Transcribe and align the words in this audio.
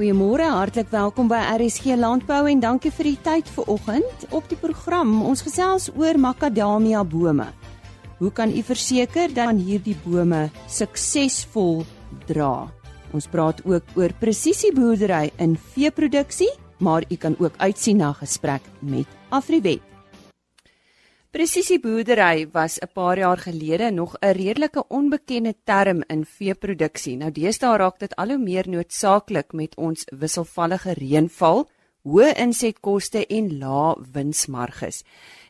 Goeiemôre, 0.00 0.46
hartlik 0.48 0.88
welkom 0.88 1.26
by 1.28 1.36
RSG 1.60 1.92
Landbou 2.00 2.46
en 2.48 2.60
dankie 2.62 2.88
vir 2.88 3.04
die 3.10 3.18
tyd 3.20 3.48
vanoggend. 3.52 4.22
Op 4.32 4.46
die 4.48 4.56
program, 4.56 5.10
ons 5.28 5.42
gesels 5.44 5.90
oor 5.92 6.16
makadamia 6.16 7.02
bome. 7.04 7.44
Hoe 8.16 8.30
kan 8.32 8.48
u 8.48 8.62
verseker 8.64 9.28
dat 9.36 9.60
hierdie 9.60 9.98
bome 10.00 10.46
suksesvol 10.72 11.84
dra? 12.30 12.70
Ons 13.12 13.28
praat 13.28 13.60
ook 13.68 13.92
oor 14.00 14.16
presisieboerdery 14.24 15.34
in 15.36 15.58
veeproduksie, 15.76 16.48
maar 16.80 17.04
u 17.04 17.20
kan 17.20 17.36
ook 17.36 17.60
uitsien 17.60 18.00
na 18.00 18.14
gesprek 18.16 18.64
met 18.80 19.04
Afriwet. 19.28 19.89
Presisieboerdery 21.30 22.48
was 22.52 22.78
'n 22.78 22.90
paar 22.92 23.18
jaar 23.18 23.38
gelede 23.38 23.90
nog 23.90 24.16
'n 24.18 24.32
redelike 24.32 24.84
onbekende 24.88 25.54
term 25.64 26.02
in 26.06 26.24
veeproduksie. 26.24 27.16
Nou 27.16 27.30
deesdae 27.30 27.76
raak 27.76 27.98
dit 27.98 28.16
al 28.16 28.28
hoe 28.28 28.38
meer 28.38 28.68
noodsaaklik 28.68 29.52
met 29.52 29.76
ons 29.76 30.04
wisselvallige 30.18 30.92
reënval, 30.92 31.70
hoë 32.02 32.34
insetkoste 32.36 33.26
en 33.26 33.58
lae 33.58 33.96
winsmarges. 34.12 35.02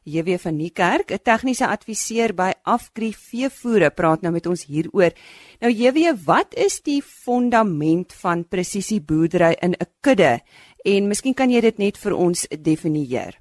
JW 0.02 0.38
van 0.38 0.56
Niekerk, 0.56 1.10
'n 1.10 1.22
tegniese 1.22 1.66
adviseur 1.66 2.34
by 2.34 2.52
Afgri 2.62 3.12
Veevoere, 3.12 3.90
praat 3.90 4.20
nou 4.20 4.32
met 4.32 4.46
ons 4.46 4.64
hieroor. 4.64 5.12
Nou 5.60 5.72
JW, 5.72 6.16
wat 6.24 6.54
is 6.54 6.80
die 6.82 7.02
fondament 7.02 8.12
van 8.12 8.48
presisieboerdery 8.48 9.56
in 9.60 9.72
'n 9.72 9.86
kudde? 10.00 10.40
En 10.84 11.08
miskien 11.08 11.34
kan 11.34 11.50
jy 11.50 11.60
dit 11.60 11.78
net 11.78 11.98
vir 11.98 12.16
ons 12.16 12.46
definieer. 12.48 13.40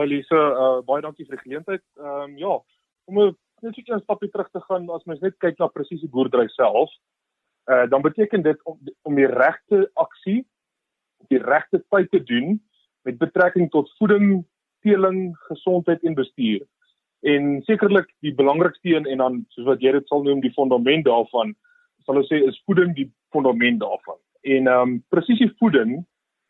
Elise, 0.00 0.34
uh, 0.34 0.80
baie 0.86 1.02
dankie 1.04 1.26
vir 1.26 1.36
die 1.36 1.44
geleentheid. 1.44 1.82
Ehm 2.00 2.30
um, 2.32 2.36
ja, 2.40 2.52
om 3.10 3.18
net 3.62 3.74
so 3.76 3.94
'n 3.94 4.00
stapie 4.00 4.30
terug 4.30 4.50
te 4.50 4.60
gaan 4.60 4.88
as 4.90 5.04
mens 5.04 5.20
net 5.20 5.36
kyk 5.38 5.58
na 5.58 5.68
presisie 5.68 6.08
boerdery 6.08 6.48
self, 6.48 6.90
uh, 7.70 7.86
dan 7.88 8.02
beteken 8.02 8.42
dit 8.42 8.58
om 8.64 8.78
om 9.02 9.14
die 9.14 9.26
regte 9.26 9.90
aksie 9.94 10.44
op 11.20 11.28
die 11.28 11.42
regte 11.42 11.84
tyd 11.90 12.10
te 12.10 12.22
doen 12.22 12.60
met 13.04 13.18
betrekking 13.18 13.70
tot 13.70 13.90
voeding, 13.98 14.44
teeling, 14.80 15.36
gesondheid 15.48 16.02
en 16.02 16.14
bestuur. 16.14 16.66
En 17.20 17.62
sekerlik 17.62 18.08
die 18.20 18.34
belangrikste 18.34 18.88
een 18.88 19.06
en 19.06 19.18
dan 19.18 19.44
soos 19.48 19.66
wat 19.66 19.80
jy 19.80 19.92
dit 19.92 20.06
sal 20.08 20.22
noem 20.22 20.40
die 20.40 20.52
fondament 20.52 21.04
daarvan, 21.04 21.54
sal 22.04 22.16
ons 22.16 22.32
sê 22.32 22.42
is 22.42 22.62
voeding 22.66 22.94
die 22.94 23.12
fondament 23.30 23.80
daarvan. 23.80 24.18
En 24.42 24.66
ehm 24.66 24.88
um, 24.88 25.04
presisie 25.08 25.52
voeding 25.58 26.06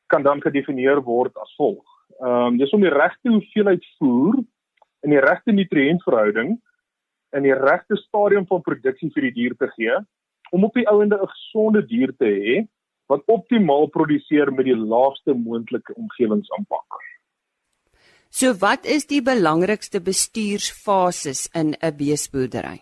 kan 0.06 0.22
dan 0.22 0.41
gedefinieer 0.41 1.02
word 1.02 1.36
as 1.36 1.55
volg 1.56 1.92
Ehm 2.20 2.52
um, 2.52 2.58
dis 2.58 2.72
om 2.72 2.80
die 2.80 2.92
regte 2.92 3.30
hoeveelheid 3.30 3.84
voer 3.98 4.42
in 5.02 5.10
die 5.10 5.20
regte 5.20 5.52
nutriëntverhouding 5.52 6.58
in 7.36 7.46
die 7.46 7.55
regte 7.56 7.96
stadium 7.96 8.46
van 8.46 8.62
produksie 8.62 9.10
vir 9.14 9.28
die 9.28 9.36
dier 9.41 9.56
te 9.56 9.68
gee 9.77 9.96
om 10.52 10.64
op 10.68 10.74
die 10.77 10.88
ouende 10.88 11.16
'n 11.16 11.33
gesonde 11.34 11.86
dier 11.86 12.12
te 12.18 12.28
hê 12.28 12.66
wat 13.08 13.24
optimaal 13.27 13.86
produseer 13.86 14.52
met 14.52 14.64
die 14.64 14.77
laagste 14.77 15.34
moontlike 15.34 15.94
omgewingsimpak. 15.94 17.00
So 18.30 18.55
wat 18.60 18.86
is 18.88 19.06
die 19.06 19.22
belangrikste 19.22 20.00
bestuursfases 20.00 21.50
in 21.55 21.74
'n 21.80 21.96
beesboerdery? 21.96 22.78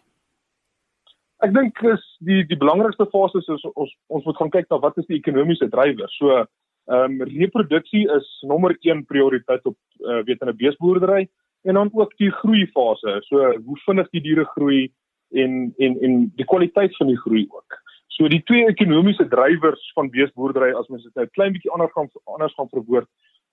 Ek 1.42 1.52
dink 1.54 1.82
is 1.82 2.04
die 2.20 2.44
die 2.46 2.56
belangrikste 2.56 3.06
fases 3.10 3.48
is 3.48 3.64
ons 3.74 3.96
ons 4.06 4.24
moet 4.24 4.36
gaan 4.36 4.50
kyk 4.50 4.70
na 4.70 4.78
wat 4.78 4.98
is 4.98 5.06
die 5.06 5.18
ekonomiese 5.18 5.68
drywers. 5.68 6.16
So 6.18 6.44
Ehm 6.91 7.20
um, 7.20 7.22
reproduksie 7.22 8.08
is 8.16 8.28
nommer 8.46 8.77
1 8.80 9.05
prioriteit 9.06 9.66
op 9.66 9.77
uh, 9.98 10.22
weet 10.27 10.41
in 10.41 10.48
'n 10.48 10.56
beesboerdery 10.56 11.28
en 11.62 11.74
dan 11.74 11.91
ook 11.92 12.16
die 12.16 12.30
groeifase. 12.30 13.16
So 13.20 13.52
hoe 13.64 13.77
vinnig 13.84 14.08
die 14.10 14.20
diere 14.20 14.44
groei 14.44 14.92
en 15.30 15.74
en 15.77 16.00
en 16.00 16.32
die 16.36 16.44
kwaliteit 16.44 16.97
van 16.97 17.06
die 17.06 17.20
groei 17.20 17.47
ook. 17.48 17.78
So 18.06 18.28
die 18.28 18.42
twee 18.42 18.66
ekonomiese 18.66 19.28
drywers 19.28 19.92
van 19.94 20.10
beesboerdery 20.10 20.72
as 20.72 20.88
mens 20.88 21.05
dit 21.05 21.14
nou 21.14 21.27
klein 21.27 21.52
bietjie 21.52 21.70
anders 21.70 21.92
gaan 21.92 22.08
anders 22.24 22.55
gaan 22.55 22.69
verwoord 22.69 23.09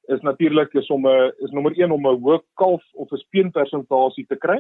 is 0.08 0.22
natuurlik 0.22 0.74
is 0.74 0.90
om 0.90 1.08
'n 1.08 1.32
is 1.38 1.52
nommer 1.52 1.78
1 1.78 1.92
om 1.92 2.08
'n 2.08 2.20
hoë 2.24 2.42
kalf 2.54 2.84
of 2.94 3.12
'n 3.12 3.18
speenpersentasie 3.18 4.26
te 4.26 4.36
kry 4.36 4.60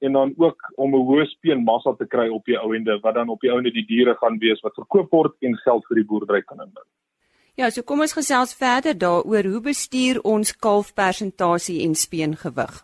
en 0.00 0.12
dan 0.12 0.34
ook 0.36 0.72
om 0.76 0.94
'n 0.94 1.06
hoë 1.08 1.26
speenmassa 1.26 1.94
te 1.94 2.06
kry 2.06 2.28
op 2.28 2.44
die 2.44 2.58
ou 2.58 2.74
ende 2.74 2.98
wat 3.00 3.14
dan 3.14 3.28
op 3.28 3.40
die 3.40 3.50
ou 3.50 3.58
ende 3.58 3.72
die 3.72 3.86
diere 3.86 4.14
gaan 4.14 4.38
wees 4.38 4.60
wat 4.60 4.74
verkoop 4.74 5.10
word 5.10 5.34
en 5.40 5.56
geld 5.56 5.86
vir 5.86 5.96
die 5.96 6.04
boerdery 6.04 6.42
kan 6.42 6.60
inbring. 6.60 6.90
Ja, 7.60 7.68
so 7.68 7.84
kom 7.84 8.00
ons 8.00 8.14
gesels 8.16 8.54
verder 8.56 8.94
daaroor 8.96 9.44
hoe 9.52 9.60
bestuur 9.60 10.22
ons 10.24 10.54
kalfpersentasie 10.56 11.82
en 11.84 11.92
speengewig. 12.02 12.78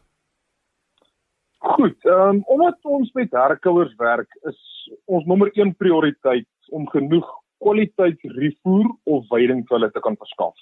Goed, 1.59 1.97
ehm 2.05 2.37
um, 2.37 2.43
omdat 2.55 2.77
ons 2.97 3.09
met 3.17 3.33
herkouers 3.33 3.95
werk, 3.97 4.29
is 4.51 4.59
ons 5.07 5.25
nommer 5.31 5.49
1 5.55 5.73
prioriteit 5.81 6.49
om 6.69 6.85
genoeg 6.93 7.33
kwaliteit 7.65 8.21
rifoer 8.37 8.93
of 9.09 9.25
veiding 9.33 9.65
vir 9.65 9.79
hulle 9.79 9.91
te 9.97 10.05
kan 10.05 10.21
verskaf. 10.21 10.53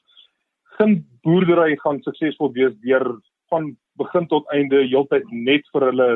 Geen 0.79 0.97
boerdery 1.27 1.75
gaan 1.83 1.99
suksesvol 2.07 2.55
wees 2.55 2.79
deur 2.87 3.09
van 3.51 3.73
begin 3.99 4.31
tot 4.31 4.47
einde 4.55 4.87
heeltyd 4.87 5.27
net 5.33 5.67
vir 5.75 5.91
hulle 5.91 6.11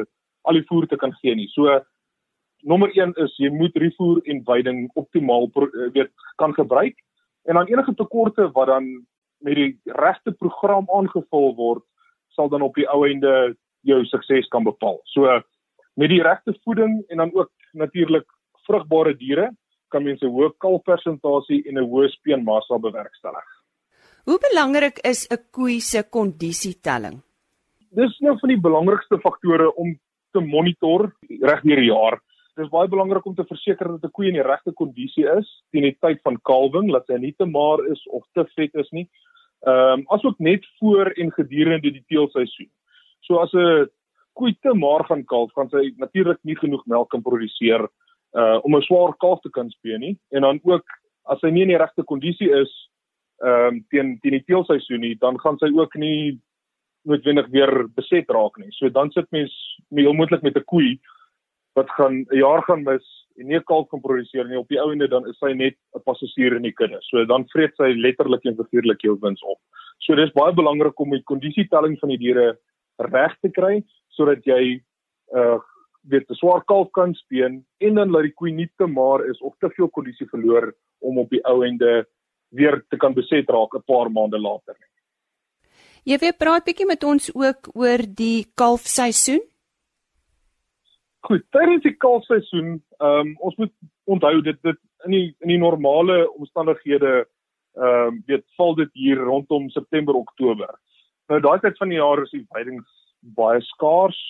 al 0.47 0.63
die 0.63 0.67
voer 0.71 0.87
te 0.87 0.97
kan 0.97 1.13
gee 1.19 1.35
nie. 1.35 1.51
So 1.59 1.81
nommer 2.63 2.95
1 2.95 3.19
is 3.27 3.35
jy 3.43 3.51
moet 3.51 3.77
rifoer 3.83 4.23
en 4.31 4.47
veiding 4.47 4.85
optimaal 4.95 5.51
weet 5.99 6.15
kan 6.39 6.55
gebruik 6.55 6.95
en 7.45 7.55
dan 7.55 7.67
enige 7.67 7.95
tekorte 7.95 8.51
wat 8.53 8.67
dan 8.67 9.07
met 9.39 9.55
die 9.55 9.81
regte 9.85 10.33
program 10.33 10.89
aangevul 10.93 11.55
word 11.57 11.85
sal 12.37 12.49
dan 12.49 12.63
op 12.63 12.75
die 12.75 12.89
ou 12.89 13.07
einde 13.09 13.57
jou 13.89 14.05
sukses 14.05 14.49
kan 14.49 14.65
bepaal. 14.65 15.01
So 15.05 15.41
met 15.95 16.13
die 16.13 16.23
regte 16.23 16.55
voeding 16.65 17.01
en 17.09 17.17
dan 17.17 17.33
ook 17.35 17.51
natuurlik 17.73 18.27
vrugbare 18.67 19.17
diere 19.17 19.51
kan 19.89 20.05
mense 20.05 20.27
'n 20.27 20.31
hoë 20.31 20.53
kalfpersentasie 20.59 21.63
en 21.69 21.79
'n 21.79 21.89
hoë 21.91 22.09
speenmassa 22.09 22.79
bewerkstellig. 22.79 23.49
Hoe 24.25 24.39
belangrik 24.39 24.99
is 24.99 25.27
'n 25.31 25.43
koei 25.51 25.81
se 25.81 26.03
kondisietelling? 26.11 27.23
Dis 27.91 28.21
een 28.21 28.39
van 28.39 28.49
die 28.49 28.61
belangrikste 28.61 29.19
faktore 29.19 29.75
om 29.75 29.99
te 30.33 30.41
monitor 30.41 31.13
reg 31.29 31.63
deur 31.63 31.77
die 31.77 31.91
jaar 31.91 32.21
dis 32.61 32.71
baie 32.73 32.89
belangrik 32.91 33.27
om 33.27 33.35
te 33.35 33.47
verseker 33.49 33.89
dat 33.89 34.05
'n 34.05 34.15
koe 34.17 34.27
in 34.29 34.39
die 34.39 34.47
regte 34.47 34.73
kondisie 34.73 35.27
is 35.39 35.49
teen 35.73 35.83
die 35.83 35.97
tyd 36.01 36.21
van 36.23 36.37
kalwing, 36.43 36.93
dat 36.93 37.07
sy 37.07 37.19
nie 37.19 37.35
te 37.39 37.47
maar 37.47 37.85
is 37.91 38.03
of 38.09 38.25
te 38.35 38.45
vet 38.57 38.75
is 38.75 38.91
nie. 38.91 39.09
Ehm 39.67 40.01
um, 40.01 40.05
asook 40.17 40.39
net 40.39 40.67
voor 40.79 41.13
en 41.17 41.33
gedurende 41.33 41.91
die 41.93 42.05
teelseisoen. 42.09 42.71
So 43.21 43.39
as 43.39 43.53
'n 43.53 43.89
koe 44.35 44.55
te 44.63 44.75
maar 44.75 45.05
gaan 45.05 45.25
kalf, 45.25 45.53
gaan 45.53 45.69
sy 45.71 45.93
natuurlik 45.97 46.39
nie 46.45 46.57
genoeg 46.57 46.87
melk 46.87 47.11
kan 47.11 47.23
produseer 47.23 47.89
uh 48.33 48.59
om 48.65 48.77
'n 48.77 48.83
swaar 48.83 49.15
kalf 49.19 49.41
te 49.41 49.51
kan 49.51 49.71
speen 49.71 50.01
nie. 50.01 50.19
En 50.31 50.43
dan 50.43 50.61
ook 50.63 50.87
as 51.25 51.41
sy 51.41 51.51
nie 51.51 51.63
in 51.63 51.69
die 51.69 51.79
regte 51.79 52.03
kondisie 52.03 52.51
is 52.51 52.73
ehm 53.45 53.75
um, 53.75 53.85
teen 53.91 54.19
teen 54.21 54.37
die 54.39 54.45
teelseisoen 54.45 55.01
nie, 55.01 55.17
dan 55.19 55.39
gaan 55.41 55.59
sy 55.59 55.69
ook 55.73 55.95
nie 55.95 56.41
noodwendig 57.05 57.49
weer 57.49 57.89
beset 57.95 58.29
raak 58.29 58.57
nie. 58.59 58.71
So 58.71 58.89
dan 58.89 59.11
sit 59.11 59.31
mens 59.31 59.53
mee 59.89 60.09
onmoontlik 60.09 60.43
met 60.43 60.57
'n 60.57 60.65
koe 60.65 60.99
wat 61.75 61.91
gaan 61.97 62.27
'n 62.31 62.37
jaar 62.37 62.63
gaan 62.63 62.83
mis 62.85 63.07
en 63.39 63.47
nie 63.47 63.61
kalf 63.61 63.89
kan 63.89 64.01
produseer 64.01 64.49
nie 64.49 64.59
op 64.59 64.69
die 64.69 64.81
ou 64.81 64.91
ende 64.93 65.09
dan 65.09 65.27
is 65.29 65.39
sy 65.39 65.53
net 65.53 65.77
'n 65.95 66.03
passasier 66.05 66.57
in 66.57 66.63
die 66.63 66.73
kudde. 66.73 66.99
So 67.03 67.25
dan 67.25 67.47
vreet 67.53 67.75
sy 67.77 67.93
letterlik 67.97 68.45
en 68.45 68.57
figuurlik 68.57 69.01
jou 69.03 69.17
wins 69.21 69.43
op. 69.43 69.59
So 69.99 70.15
dis 70.15 70.33
baie 70.33 70.53
belangrik 70.53 71.01
om 71.01 71.11
die 71.11 71.23
kondisietelling 71.23 71.99
van 72.01 72.09
die 72.09 72.19
diere 72.19 72.59
reg 72.99 73.37
te 73.41 73.49
kry 73.49 73.83
sodat 74.09 74.45
jy 74.45 74.81
uh 75.35 75.59
weet 76.03 76.31
'n 76.31 76.35
swaar 76.35 76.65
kalf 76.65 76.91
kan 76.93 77.15
speen 77.15 77.65
en 77.79 77.95
dan 77.95 78.11
laat 78.11 78.23
die 78.23 78.33
koe 78.35 78.51
nie 78.51 78.71
te 78.79 78.87
maar 78.87 79.25
is 79.29 79.41
of 79.41 79.55
te 79.61 79.69
veel 79.71 79.89
kondisie 79.89 80.27
verloor 80.27 80.73
om 81.01 81.19
op 81.19 81.31
die 81.31 81.45
ou 81.45 81.63
ende 81.63 82.07
weer 82.51 82.83
te 82.89 82.97
kan 82.97 83.15
beset 83.15 83.49
raak 83.49 83.75
'n 83.75 83.83
paar 83.87 84.11
maande 84.11 84.39
later 84.39 84.75
nie. 84.79 84.91
Jy 86.05 86.19
weet 86.19 86.39
praat 86.39 86.65
bietjie 86.65 86.87
met 86.87 87.05
ons 87.05 87.31
ook 87.35 87.69
oor 87.75 88.01
die 88.17 88.47
kalfseisoen. 88.55 89.50
Goed, 91.29 91.43
tydens 91.53 91.83
die 91.85 91.97
kalfseisoen, 92.01 92.79
ehm 93.01 93.19
um, 93.21 93.35
ons 93.45 93.57
moet 93.61 93.73
onthou 94.09 94.41
dit 94.43 94.57
dit 94.65 94.79
in 95.05 95.15
die 95.17 95.27
in 95.45 95.53
die 95.53 95.61
normale 95.61 96.23
omstandighede 96.33 97.13
ehm 97.77 98.07
um, 98.07 98.23
weet 98.27 98.47
val 98.57 98.75
dit 98.79 98.91
hier 98.93 99.21
rondom 99.29 99.69
September 99.71 100.17
Oktober. 100.17 100.73
Nou 101.29 101.41
daai 101.41 101.61
tyd 101.61 101.77
van 101.79 101.93
die 101.93 102.01
jaar 102.01 102.23
is 102.23 102.33
die 102.33 102.47
veidings 102.55 102.89
baie 103.37 103.61
skaars. 103.69 104.21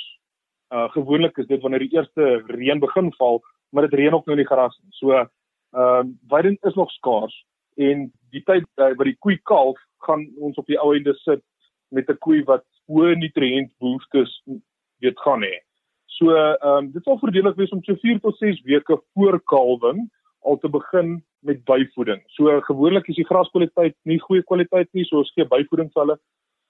Uh 0.74 0.88
gewoonlik 0.96 1.38
is 1.38 1.46
dit 1.46 1.62
wanneer 1.62 1.86
die 1.86 1.94
eerste 1.94 2.42
reën 2.50 2.82
begin 2.82 3.12
val, 3.18 3.40
maar 3.70 3.86
dit 3.86 3.94
reën 4.00 4.14
ook 4.14 4.26
nou 4.26 4.36
nie 4.36 4.50
gras 4.50 4.76
nie. 4.82 4.92
So 4.98 5.14
ehm 5.14 5.30
um, 5.78 6.18
veiding 6.28 6.58
is 6.66 6.74
nog 6.74 6.90
skaars 6.90 7.38
en 7.76 8.10
die 8.34 8.42
tyd 8.42 8.66
uh, 8.76 8.90
wat 8.98 9.06
die 9.06 9.18
koei 9.18 9.38
kalf 9.46 9.78
gaan 10.06 10.26
ons 10.42 10.58
op 10.58 10.66
die 10.66 10.78
ou 10.78 10.92
ende 10.96 11.14
sit 11.22 11.42
met 11.94 12.10
'n 12.10 12.18
koei 12.18 12.42
wat 12.44 12.66
hoë 12.90 13.14
nutriëntbehoeftes 13.16 14.42
weet 15.00 15.18
gaan 15.24 15.42
hê. 15.46 15.56
So 16.20 16.34
ehm 16.36 16.68
um, 16.68 16.88
dit 16.92 17.04
sal 17.04 17.16
voordelig 17.18 17.54
wees 17.56 17.70
om 17.72 17.80
so 17.84 17.96
4 18.02 18.18
tot 18.20 18.36
6 18.36 18.58
weke 18.68 18.98
voor 19.14 19.38
kalwing 19.52 20.02
al 20.44 20.58
te 20.60 20.68
begin 20.68 21.22
met 21.48 21.62
byvoeding. 21.64 22.20
So 22.36 22.60
gewoonlik 22.66 23.08
is 23.08 23.16
die 23.16 23.24
graskwaliteit 23.24 23.96
nie 24.04 24.18
goeie 24.20 24.44
kwaliteit 24.44 24.90
nie, 24.92 25.06
so 25.08 25.22
ons 25.22 25.32
gee 25.32 25.48
byvoeding 25.48 25.88
vir 25.94 26.02
hulle 26.02 26.18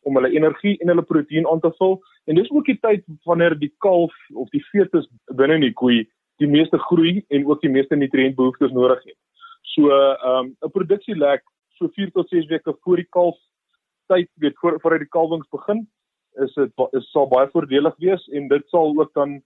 om 0.07 0.17
hulle 0.17 0.31
energie 0.37 0.77
en 0.79 0.93
hulle 0.95 1.07
proteïen 1.09 1.49
aan 1.51 1.61
te 1.61 1.73
vul. 1.81 1.99
En 2.31 2.39
dis 2.39 2.51
ook 2.55 2.71
die 2.71 2.79
tyd 2.79 3.03
wanneer 3.27 3.59
die 3.59 3.73
kalf 3.83 4.15
of 4.39 4.49
die 4.55 4.63
fetus 4.71 5.11
binne 5.35 5.59
in 5.59 5.67
die 5.67 5.75
koei 5.83 6.05
die 6.41 6.49
meeste 6.49 6.79
groei 6.87 7.19
en 7.29 7.51
ook 7.51 7.61
die 7.67 7.75
meeste 7.75 7.99
nutriëntbehoeftes 7.99 8.73
nodig 8.77 9.03
het. 9.03 9.19
So 9.75 9.91
ehm 9.91 10.47
um, 10.47 10.57
'n 10.63 10.77
produksielek 10.79 11.43
so 11.75 11.91
4 11.99 12.15
tot 12.15 12.29
6 12.29 12.47
weke 12.55 12.77
voor 12.85 13.03
die 13.03 13.11
kalf 13.19 13.39
tyd 14.07 14.31
weet 14.39 14.55
voor 14.63 14.79
vooruit 14.81 15.03
die 15.09 15.15
kalwings 15.19 15.51
begin 15.51 15.89
is 16.45 16.53
dit 16.57 16.85
is 16.99 17.11
sal 17.13 17.29
baie 17.31 17.49
voordelig 17.53 17.97
wees 17.99 18.27
en 18.37 18.49
dit 18.49 18.67
sal 18.69 18.95
ook 18.99 19.13
dan 19.19 19.41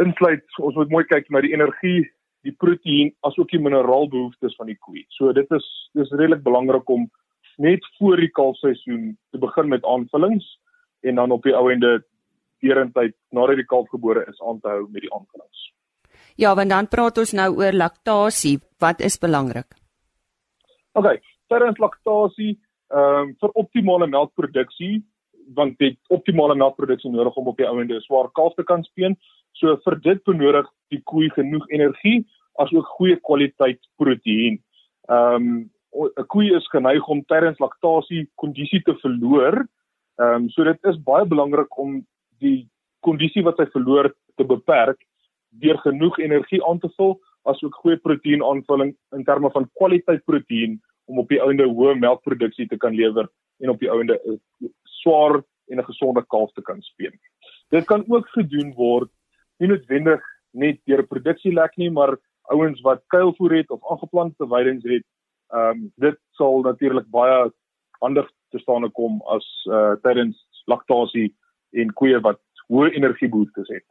insluit 0.00 0.58
ons 0.58 0.76
moet 0.78 0.90
mooi 0.90 1.04
kyk 1.04 1.28
na 1.30 1.42
die 1.44 1.52
energie, 1.52 2.06
die 2.46 2.54
proteïen 2.64 3.12
asook 3.28 3.50
die 3.52 3.60
mineraalbehoeftes 3.60 4.56
van 4.58 4.70
die 4.72 4.78
koei. 4.80 5.04
So 5.18 5.32
dit 5.36 5.50
is 5.52 5.66
dis 5.98 6.14
redelik 6.16 6.42
belangrik 6.46 6.88
om 6.90 7.10
net 7.60 7.84
voor 7.98 8.16
die 8.16 8.32
kalfseisoen 8.32 9.12
te 9.30 9.38
begin 9.38 9.68
met 9.68 9.84
aanvullings 9.84 10.46
en 11.02 11.20
dan 11.20 11.34
op 11.36 11.44
die 11.44 11.54
ou 11.56 11.68
ende 11.72 12.00
deurentyd 12.62 13.14
nadat 13.34 13.60
die 13.60 13.68
kalf 13.68 13.90
gebore 13.92 14.24
is 14.30 14.40
aan 14.40 14.60
te 14.60 14.70
hou 14.70 14.86
met 14.88 15.04
die 15.04 15.12
aanvullings. 15.12 15.68
Ja, 16.40 16.54
want 16.56 16.72
dan 16.72 16.88
praat 16.88 17.18
ons 17.20 17.34
nou 17.36 17.50
oor 17.60 17.76
laktasie. 17.76 18.58
Wat 18.80 19.02
is 19.04 19.18
belangrik? 19.20 19.74
OK, 20.96 21.18
tydens 21.52 21.80
laktasie, 21.80 22.56
ehm 22.92 23.28
um, 23.28 23.34
vir 23.40 23.56
optimale 23.60 24.06
melkproduksie, 24.06 25.02
want 25.54 25.78
dit 25.78 25.98
optimale 26.08 26.54
melkproduksie 26.54 27.10
nodig 27.10 27.36
om 27.36 27.46
op 27.46 27.56
die 27.56 27.68
ouende 27.68 27.96
'n 27.96 28.06
swaar 28.06 28.30
kalf 28.32 28.54
te 28.54 28.64
kan 28.64 28.82
speen. 28.84 29.16
So 29.52 29.76
vir 29.84 30.00
dit 30.00 30.24
benodig 30.24 30.66
die 30.90 31.00
koei 31.04 31.30
genoeg 31.30 31.68
energie 31.70 32.26
asook 32.58 32.86
goeie 32.86 33.16
kwaliteit 33.16 33.80
proteïen. 33.96 34.58
Ehm 35.08 35.34
um, 35.34 35.70
'n 35.92 36.26
koei 36.26 36.54
is 36.56 36.68
geneig 36.68 37.08
om 37.08 37.24
tydens 37.24 37.58
laktasie 37.58 38.28
kondisie 38.34 38.82
te 38.82 38.94
verloor. 38.94 39.66
Ehm 40.18 40.34
um, 40.34 40.48
so 40.50 40.64
dit 40.64 40.78
is 40.84 41.02
baie 41.02 41.24
belangrik 41.24 41.78
om 41.78 42.06
die 42.38 42.68
kondisie 43.00 43.42
wat 43.42 43.58
hy 43.58 43.66
verloor 43.66 44.14
te 44.36 44.44
beperk 44.44 44.98
deur 45.60 45.78
genoeg 45.78 46.18
energie 46.18 46.64
aan 46.64 46.78
te 46.78 46.88
vul 46.96 47.18
asook 47.50 47.74
goeie 47.82 47.98
proteïenaanvulling 48.06 48.94
in 49.16 49.24
terme 49.24 49.50
van 49.50 49.68
kwaliteit 49.78 50.24
proteïen 50.24 50.78
om 51.10 51.18
op 51.18 51.28
die 51.28 51.40
ouende 51.42 51.66
hoë 51.66 51.94
melkproduksie 51.98 52.68
te 52.70 52.78
kan 52.78 52.94
lewer 52.94 53.28
en 53.62 53.72
op 53.74 53.80
die 53.82 53.90
ouende 53.90 54.18
'n 54.24 54.40
swaar 55.02 55.42
en 55.68 55.78
'n 55.78 55.90
gesonde 55.90 56.24
kalf 56.26 56.52
te 56.52 56.62
kan 56.62 56.80
speen. 56.80 57.18
Dit 57.70 57.84
kan 57.84 58.04
ook 58.08 58.28
gedoen 58.28 58.74
word 58.74 59.10
nie 59.58 59.68
noodwendig 59.68 60.22
net 60.50 60.80
deur 60.84 61.02
'n 61.02 61.06
produksielek 61.06 61.76
nie, 61.76 61.90
maar 61.90 62.16
ouens 62.50 62.80
wat 62.80 63.04
kuilvoer 63.06 63.56
het 63.56 63.70
of 63.70 63.90
aangeplante 63.90 64.48
weidings 64.48 64.84
het, 64.84 65.04
ehm 65.52 65.70
um, 65.70 65.92
dit 65.96 66.18
sal 66.30 66.62
natuurlik 66.62 67.08
baie 67.10 67.52
handig 68.00 68.30
te 68.50 68.58
staan 68.58 68.92
kom 68.92 69.20
as 69.26 69.46
uh 69.70 69.94
tydens 70.02 70.36
laktasie 70.66 71.34
en 71.72 71.92
koeie 71.92 72.20
wat 72.20 72.40
hoë 72.68 72.92
energiebehoeftes 72.96 73.68
het. 73.68 73.86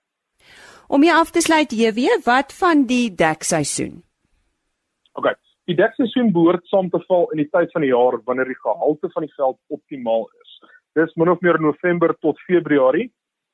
Om 0.87 1.03
jy 1.03 1.13
af 1.15 1.31
te 1.31 1.41
sluit 1.41 1.71
hier 1.71 1.93
weer, 1.93 2.19
wat 2.25 2.53
van 2.53 2.85
die 2.85 3.13
dekseisoen? 3.15 4.01
OK. 5.13 5.27
Die 5.69 5.77
dekseisoen 5.77 6.31
behoort 6.35 6.65
saam 6.67 6.89
te 6.89 6.99
val 7.07 7.29
in 7.31 7.43
die 7.43 7.49
tyd 7.53 7.71
van 7.71 7.85
die 7.85 7.91
jaar 7.93 8.17
wanneer 8.25 8.49
die 8.49 8.59
gehalte 8.63 9.09
van 9.13 9.25
die 9.27 9.33
veld 9.35 9.59
optimaal 9.67 10.25
is. 10.40 10.40
Dis 10.93 11.13
min 11.15 11.29
of 11.31 11.39
meer 11.39 11.59
November 11.59 12.11
tot 12.19 12.39
Februarie. 12.47 13.11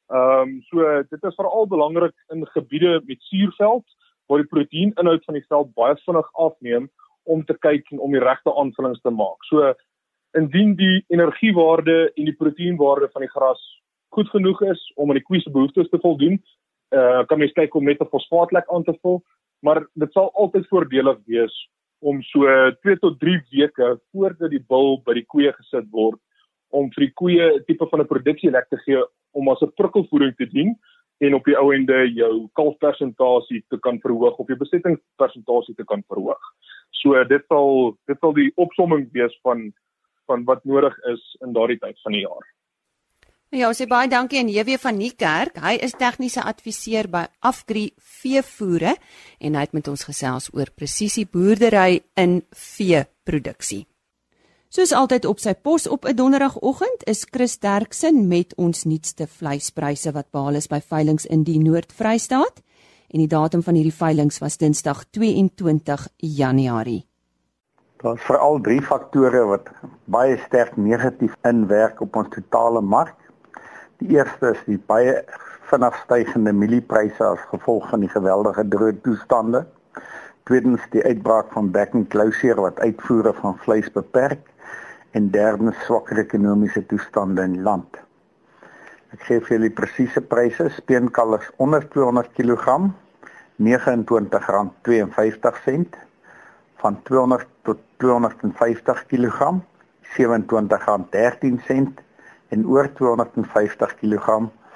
Ehm 0.10 0.42
um, 0.42 0.62
so 0.70 0.86
dit 1.10 1.24
is 1.30 1.36
veral 1.36 1.68
belangrik 1.68 2.16
in 2.34 2.46
gebiede 2.54 3.02
met 3.06 3.22
suurveld 3.30 3.86
waar 4.28 4.42
die 4.42 4.50
proteïeninhoud 4.54 5.26
van 5.26 5.38
die 5.38 5.46
veld 5.48 5.74
baie 5.76 5.96
vinnig 6.06 6.30
afneem 6.34 6.88
om 7.24 7.44
te 7.46 7.54
kyk 7.66 7.92
en 7.92 8.00
om 8.00 8.16
die 8.16 8.24
regte 8.24 8.54
aanvullings 8.56 9.04
te 9.04 9.14
maak. 9.14 9.46
So 9.52 9.74
indien 10.40 10.76
die 10.80 11.04
energiewaarde 11.14 11.98
en 12.16 12.26
die 12.26 12.36
proteïenwaarde 12.42 13.12
van 13.14 13.26
die 13.26 13.34
gras 13.36 13.62
goed 14.16 14.30
genoeg 14.34 14.64
is 14.72 14.82
om 14.96 15.12
aan 15.12 15.20
die 15.20 15.28
koeie 15.28 15.44
se 15.44 15.54
behoeftes 15.54 15.90
te 15.92 16.00
voldoen, 16.02 16.40
uh, 16.96 17.24
kan 17.30 17.40
mens 17.40 17.54
kyk 17.54 17.76
om 17.76 17.86
net 17.86 18.02
'n 18.02 18.10
fosfaatlek 18.14 18.66
aan 18.74 18.84
te 18.84 18.98
vul, 19.02 19.22
maar 19.62 19.86
dit 19.94 20.12
sal 20.12 20.32
altyd 20.34 20.68
voordelig 20.68 21.20
wees 21.26 21.56
om 22.00 22.22
so 22.22 22.48
2 22.82 22.98
tot 23.04 23.20
3 23.20 23.42
weke 23.52 24.00
voordat 24.12 24.50
die 24.50 24.64
bul 24.68 24.98
by 25.06 25.14
die 25.14 25.26
koeie 25.26 25.54
gesit 25.54 25.86
word 25.92 26.20
om 26.70 26.90
vir 26.96 27.08
die 27.08 27.14
koeie 27.14 27.48
'n 27.56 27.64
tipe 27.66 27.88
van 27.90 28.02
'n 28.02 28.12
produksielek 28.14 28.70
te 28.70 28.78
gee 28.86 29.04
om 29.32 29.50
as 29.50 29.62
'n 29.62 29.74
prikkelvoeding 29.76 30.36
te 30.36 30.46
dien 30.46 30.76
en 31.20 31.34
op 31.34 31.46
die 31.46 31.58
ou 31.58 31.72
ende 31.74 31.98
jou 32.14 32.50
kalfpersentasie 32.54 33.64
te 33.70 33.80
kan 33.80 34.00
verhoog 34.00 34.38
of 34.38 34.48
jou 34.48 34.58
besettingspersentasie 34.58 35.76
te 35.76 35.84
kan 35.84 36.04
verhoog. 36.08 36.42
So 37.02 37.24
dit 37.24 37.44
sal 37.48 37.98
dit 38.06 38.20
sal 38.20 38.34
die 38.34 38.52
opsomming 38.56 39.10
wees 39.12 39.40
van 39.42 39.74
van 40.28 40.44
wat 40.44 40.66
nodig 40.66 40.96
is 41.14 41.24
in 41.46 41.54
daardie 41.54 41.80
tyd 41.80 42.00
van 42.04 42.12
die 42.12 42.22
jaar. 42.22 42.46
Ja, 43.56 43.70
sê 43.72 43.86
baie 43.88 44.10
dankie 44.12 44.42
aan 44.42 44.50
JW 44.52 44.76
van 44.84 44.98
Niekerk. 45.00 45.62
Hy 45.64 45.78
is 45.80 45.96
tegniese 45.96 46.44
adviseur 46.44 47.08
by 47.08 47.30
Afgri 47.40 47.94
Veevoere 47.96 48.98
en 49.40 49.56
hy 49.56 49.62
het 49.64 49.76
met 49.78 49.88
ons 49.88 50.04
gesels 50.04 50.50
oor 50.52 50.68
presisie 50.76 51.24
boerdery 51.32 52.02
in 52.20 52.42
veeproduksie. 52.52 53.86
Soos 54.68 54.92
altyd 54.92 55.24
op 55.26 55.40
sy 55.40 55.54
pos 55.56 55.86
op 55.88 56.04
'n 56.06 56.16
donderdagoggend 56.16 57.04
is 57.08 57.28
Chris 57.32 57.60
Derksen 57.60 58.28
met 58.28 58.54
ons 58.56 58.84
nuutste 58.84 59.28
vleispryse 59.28 60.12
wat 60.12 60.32
behaal 60.32 60.56
is 60.56 60.68
by 60.68 60.82
veilinge 60.82 61.28
in 61.30 61.44
die 61.44 61.60
Noord-Vrystaat 61.60 62.62
en 63.08 63.20
die 63.20 63.28
datum 63.28 63.64
van 63.64 63.74
hierdie 63.74 63.96
veilinge 63.96 64.40
was 64.40 64.58
Dinsdag 64.58 65.06
22 65.10 66.08
Januarie. 66.18 67.08
Daar's 67.98 68.22
veral 68.22 68.60
drie 68.62 68.82
faktore 68.82 69.46
wat 69.46 69.70
baie 70.06 70.38
sterk 70.38 70.76
negatief 70.78 71.34
inwerk 71.44 72.02
op 72.02 72.16
ons 72.16 72.30
totale 72.30 72.82
mark. 72.82 73.16
Die 73.98 74.10
eerste 74.18 74.52
is 74.52 74.64
die 74.66 74.80
baie 74.86 75.24
vinnig 75.62 75.96
stygende 76.04 76.54
mieliepryse 76.54 77.24
as 77.24 77.40
gevolg 77.40 77.90
van 77.90 78.00
die 78.00 78.10
geweldige 78.10 78.68
droë 78.68 79.02
toestande. 79.02 79.66
Tweedens 80.44 80.82
die 80.90 81.04
uitbraak 81.04 81.54
van 81.54 81.72
back 81.72 81.94
and 81.94 82.10
closure 82.10 82.62
wat 82.62 82.80
uitvoere 82.80 83.34
van 83.34 83.58
vleis 83.58 83.92
beperk 83.92 84.44
en 85.12 85.32
derdens 85.32 85.76
swakker 85.86 86.18
ekonomiese 86.24 86.86
toestande 86.86 87.44
in 87.48 87.62
land. 87.64 87.98
Ek 89.16 89.22
gee 89.28 89.40
vir 89.40 89.52
julle 89.56 89.70
presiese 89.76 90.22
pryse: 90.22 90.70
speenkalvers 90.82 91.48
onder 91.64 91.82
200 91.94 92.30
kg 92.36 92.66
R29.52 93.58 95.86
van 96.82 96.94
200 97.04 97.48
tot 97.64 97.78
250 97.98 99.06
kg 99.08 99.62
R27.13 100.18 101.88
en 102.50 102.68
oor 102.68 102.94
250 103.00 103.96
kg 104.02 104.28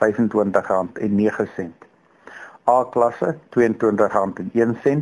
R25.09. 0.01 1.69
A 2.67 2.83
klasse 2.93 3.35
R22.01, 3.51 5.01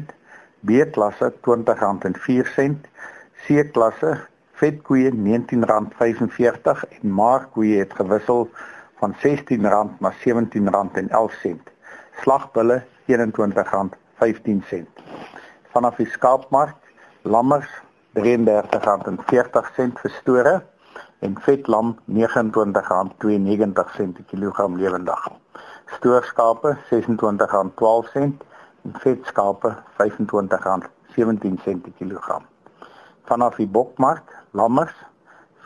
B 0.60 0.70
klasse 0.92 1.32
R20.04, 1.32 2.74
C 3.46 3.72
klasse 3.72 4.12
vetkoeie 4.60 5.12
R19.45 5.12 6.84
en 7.02 7.14
maarkoeie 7.16 7.80
het 7.80 7.94
gewissel 7.96 8.50
van 9.00 9.16
R16 9.16 9.64
na 9.64 9.88
R17.11. 9.88 11.56
Slagbulle 12.22 12.82
R21.15. 13.08 14.84
Vanaf 15.74 15.96
die 16.02 16.10
skaapmark 16.12 16.76
lammers 17.24 17.72
R33.40 18.20 19.96
vir 20.02 20.12
store 20.20 20.56
en 21.20 21.42
vetlam 21.46 21.88
R29.92 22.08 24.12
per 24.18 24.26
kilogram 24.28 24.78
lewendig. 24.82 25.22
Stoorskape 25.96 26.70
R26.12 26.92 28.12
en 28.20 28.40
vetskape 29.04 29.70
R25.17 29.98 31.84
per 31.84 31.94
kilogram. 31.98 32.44
Vanaf 33.30 33.60
die 33.62 33.70
bokmark, 33.70 34.26
lammers 34.58 34.96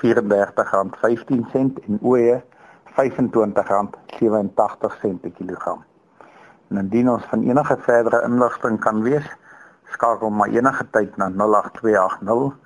R34.15 0.03 1.79
en 1.87 1.95
ooe 2.01 2.43
R25.87 2.91 2.99
per 5.21 5.31
kilogram. 5.37 5.79
En 6.69 6.77
indien 6.81 7.09
ons 7.09 7.25
van 7.31 7.41
enige 7.47 7.77
verdere 7.85 8.19
inligting 8.27 8.79
kan 8.83 9.01
wees, 9.05 9.27
skakel 9.95 10.29
maar 10.29 10.49
enige 10.51 10.85
tyd 10.91 11.17
na 11.17 11.27
08280 11.31 12.57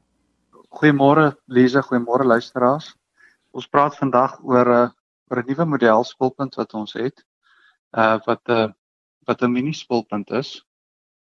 Goeiemôre 0.74 1.36
Lize, 1.46 1.78
goeiemôre 1.86 2.24
luisteraars. 2.26 2.88
Ons 3.54 3.68
praat 3.70 3.94
vandag 3.94 4.40
oor 4.42 4.66
'n 4.66 4.78
uh, 4.82 4.88
oor 5.30 5.38
'n 5.42 5.46
nuwe 5.46 5.64
model 5.64 6.04
spulpunt 6.04 6.54
wat 6.58 6.74
ons 6.74 6.92
het. 6.92 7.22
Uh 7.92 8.18
wat 8.26 8.42
'n 8.48 8.52
uh, 8.52 8.72
wat 9.26 9.42
'n 9.42 9.52
mini 9.52 9.72
spulpunt 9.72 10.30
is. 10.30 10.66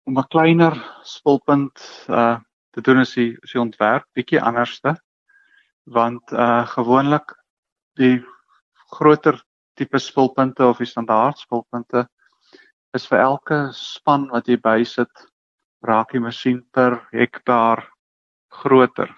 Om 0.06 0.18
'n 0.18 0.28
kleiner 0.28 0.74
spulpunt 1.02 2.06
uh 2.08 2.38
te 2.70 2.80
doen 2.80 3.00
is 3.00 3.14
die 3.14 3.36
is 3.42 3.52
die 3.52 3.60
ontwerp 3.60 4.06
bietjie 4.14 4.40
anderste 4.40 4.94
want 5.84 6.32
uh 6.32 6.66
gewoonlik 6.66 7.34
die 7.98 8.24
groter 8.96 9.42
tipe 9.74 9.98
spulpunte 9.98 10.66
of 10.66 10.78
die 10.78 10.86
standaard 10.86 11.38
spulpunte 11.38 12.06
is 12.98 13.06
vir 13.06 13.22
elke 13.22 13.58
span 13.76 14.28
wat 14.34 14.48
jy 14.50 14.58
bysit 14.58 15.26
raak 15.86 16.12
die 16.12 16.22
masjien 16.22 16.60
per 16.74 16.98
hektaar 17.12 17.86
groter. 18.62 19.08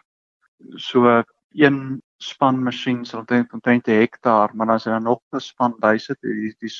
So 0.78 1.22
een 1.56 2.00
span 2.22 2.60
masjien 2.62 3.04
sal 3.04 3.22
omtrent 3.22 3.52
omtrent 3.56 3.88
'n 3.88 4.00
hektaar, 4.02 4.54
maar 4.54 4.70
as 4.70 4.86
jy 4.86 4.92
dan 4.92 5.04
nog 5.04 5.20
'n 5.32 5.40
span 5.40 5.74
bysit, 5.80 6.18
die 6.22 6.54
die 6.60 6.70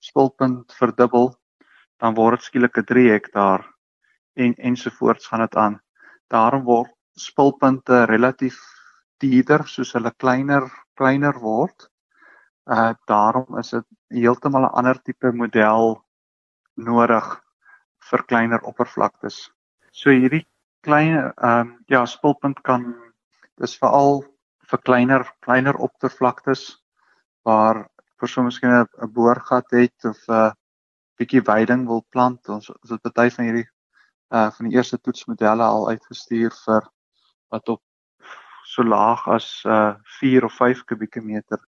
spulpunt 0.00 0.72
verdubbel, 0.72 1.34
dan 1.98 2.14
word 2.14 2.38
dit 2.38 2.46
skielik 2.46 2.78
'n 2.78 2.88
3 2.90 3.10
hektaar 3.10 3.66
en 4.36 4.54
ensovoorts 4.70 5.26
gaan 5.26 5.40
dit 5.40 5.56
aan. 5.56 5.80
Daarom 6.30 6.64
word 6.64 6.92
spulpunte 7.18 8.04
relatief 8.06 8.58
duurder 9.22 9.66
soos 9.66 9.92
hulle 9.96 10.12
kleiner 10.16 10.64
kleiner 10.94 11.38
word. 11.42 11.88
Uh 12.66 12.92
daarom 13.06 13.58
is 13.58 13.70
dit 13.70 13.86
heeltemal 14.22 14.68
'n 14.68 14.76
ander 14.78 15.02
tipe 15.02 15.32
model 15.32 16.04
nodig 16.76 17.26
vir 18.10 18.22
kleiner 18.30 18.62
oppervlaktes. 18.62 19.50
So 19.90 20.10
hierdie 20.10 20.46
klein 20.86 21.16
ehm 21.18 21.60
um, 21.60 21.76
ja, 21.88 22.04
spulpunt 22.06 22.62
kan 22.62 22.94
dis 23.58 23.78
veral 23.82 24.22
vir 24.70 24.82
kleiner 24.88 25.26
kleiner 25.40 25.76
oppervlaktes 25.76 26.62
waar 27.44 27.88
persoon 28.20 28.44
miskien 28.44 28.70
'n 28.70 29.12
boorgat 29.12 29.70
het 29.70 30.04
of 30.04 30.18
'n 30.28 30.32
uh, 30.32 30.52
bietjie 31.18 31.42
veiding 31.44 31.86
wil 31.86 32.04
plant. 32.14 32.48
Ons 32.48 32.70
is 32.70 32.92
dit 32.94 33.02
party 33.02 33.28
van 33.34 33.48
hierdie 33.48 33.68
uh 34.34 34.48
van 34.52 34.68
die 34.68 34.76
eerste 34.76 34.98
toetsmodelle 35.00 35.64
al 35.64 35.88
uitgestuur 35.88 36.52
vir 36.64 36.88
wat 37.54 37.70
op 37.72 37.82
so 38.68 38.84
laag 38.84 39.24
as 39.32 39.48
uh 39.64 39.94
4 40.20 40.44
of 40.44 40.56
5 40.60 40.84
kubieke 40.90 41.22
meter 41.24 41.60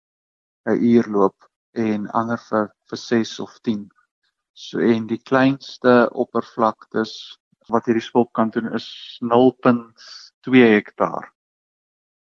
'n 0.67 0.83
uur 0.93 1.07
loop 1.17 1.49
en 1.73 2.09
ander 2.21 2.41
vir 2.49 2.73
vir 2.91 2.99
6 3.05 3.39
of 3.41 3.59
10. 3.63 3.89
So 4.53 4.81
en 4.81 5.07
die 5.07 5.23
kleinste 5.31 6.11
oppervlaktes 6.11 7.15
wat 7.69 7.87
hierdie 7.87 8.05
spulp 8.05 8.33
kan 8.33 8.51
doen 8.51 8.73
is 8.75 8.89
0.2 9.23 10.65
hektaar. 10.75 11.33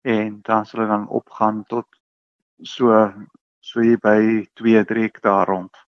En 0.04 0.42
dan 0.42 0.66
sal 0.66 0.82
dit 0.82 0.90
dan 0.90 1.08
opgaan 1.08 1.64
tot 1.72 1.88
so 2.64 2.92
so 3.62 3.82
hier 3.82 4.00
by 4.00 4.48
2-3 4.60 5.08
hektaar 5.08 5.48
rond. 5.48 5.87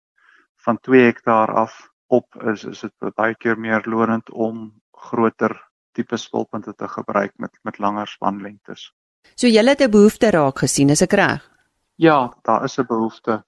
Van 0.62 0.80
2 0.80 1.01
hektaar 1.01 1.53
af 1.53 1.89
op 2.08 2.36
is 2.53 2.63
is 2.63 2.82
dit 2.86 3.13
baie 3.15 3.36
keer 3.36 3.58
meer 3.60 3.82
lonend 3.89 4.30
om 4.32 4.82
groter 4.91 5.56
tipe 5.91 6.18
spulpunte 6.18 6.74
te 6.75 6.88
gebruik 6.88 7.34
met 7.38 7.58
met 7.63 7.80
langer 7.80 8.08
spanlengtes. 8.08 8.91
So 9.36 9.48
jy 9.48 9.63
het 9.65 9.82
'n 9.82 9.91
behoefte 9.91 10.30
raak 10.30 10.60
gesien, 10.60 10.89
is 10.89 11.01
ek 11.01 11.13
reg? 11.13 11.41
Ja, 11.96 12.34
daar 12.44 12.63
is 12.63 12.77
'n 12.77 12.86
behoefte. 12.86 13.44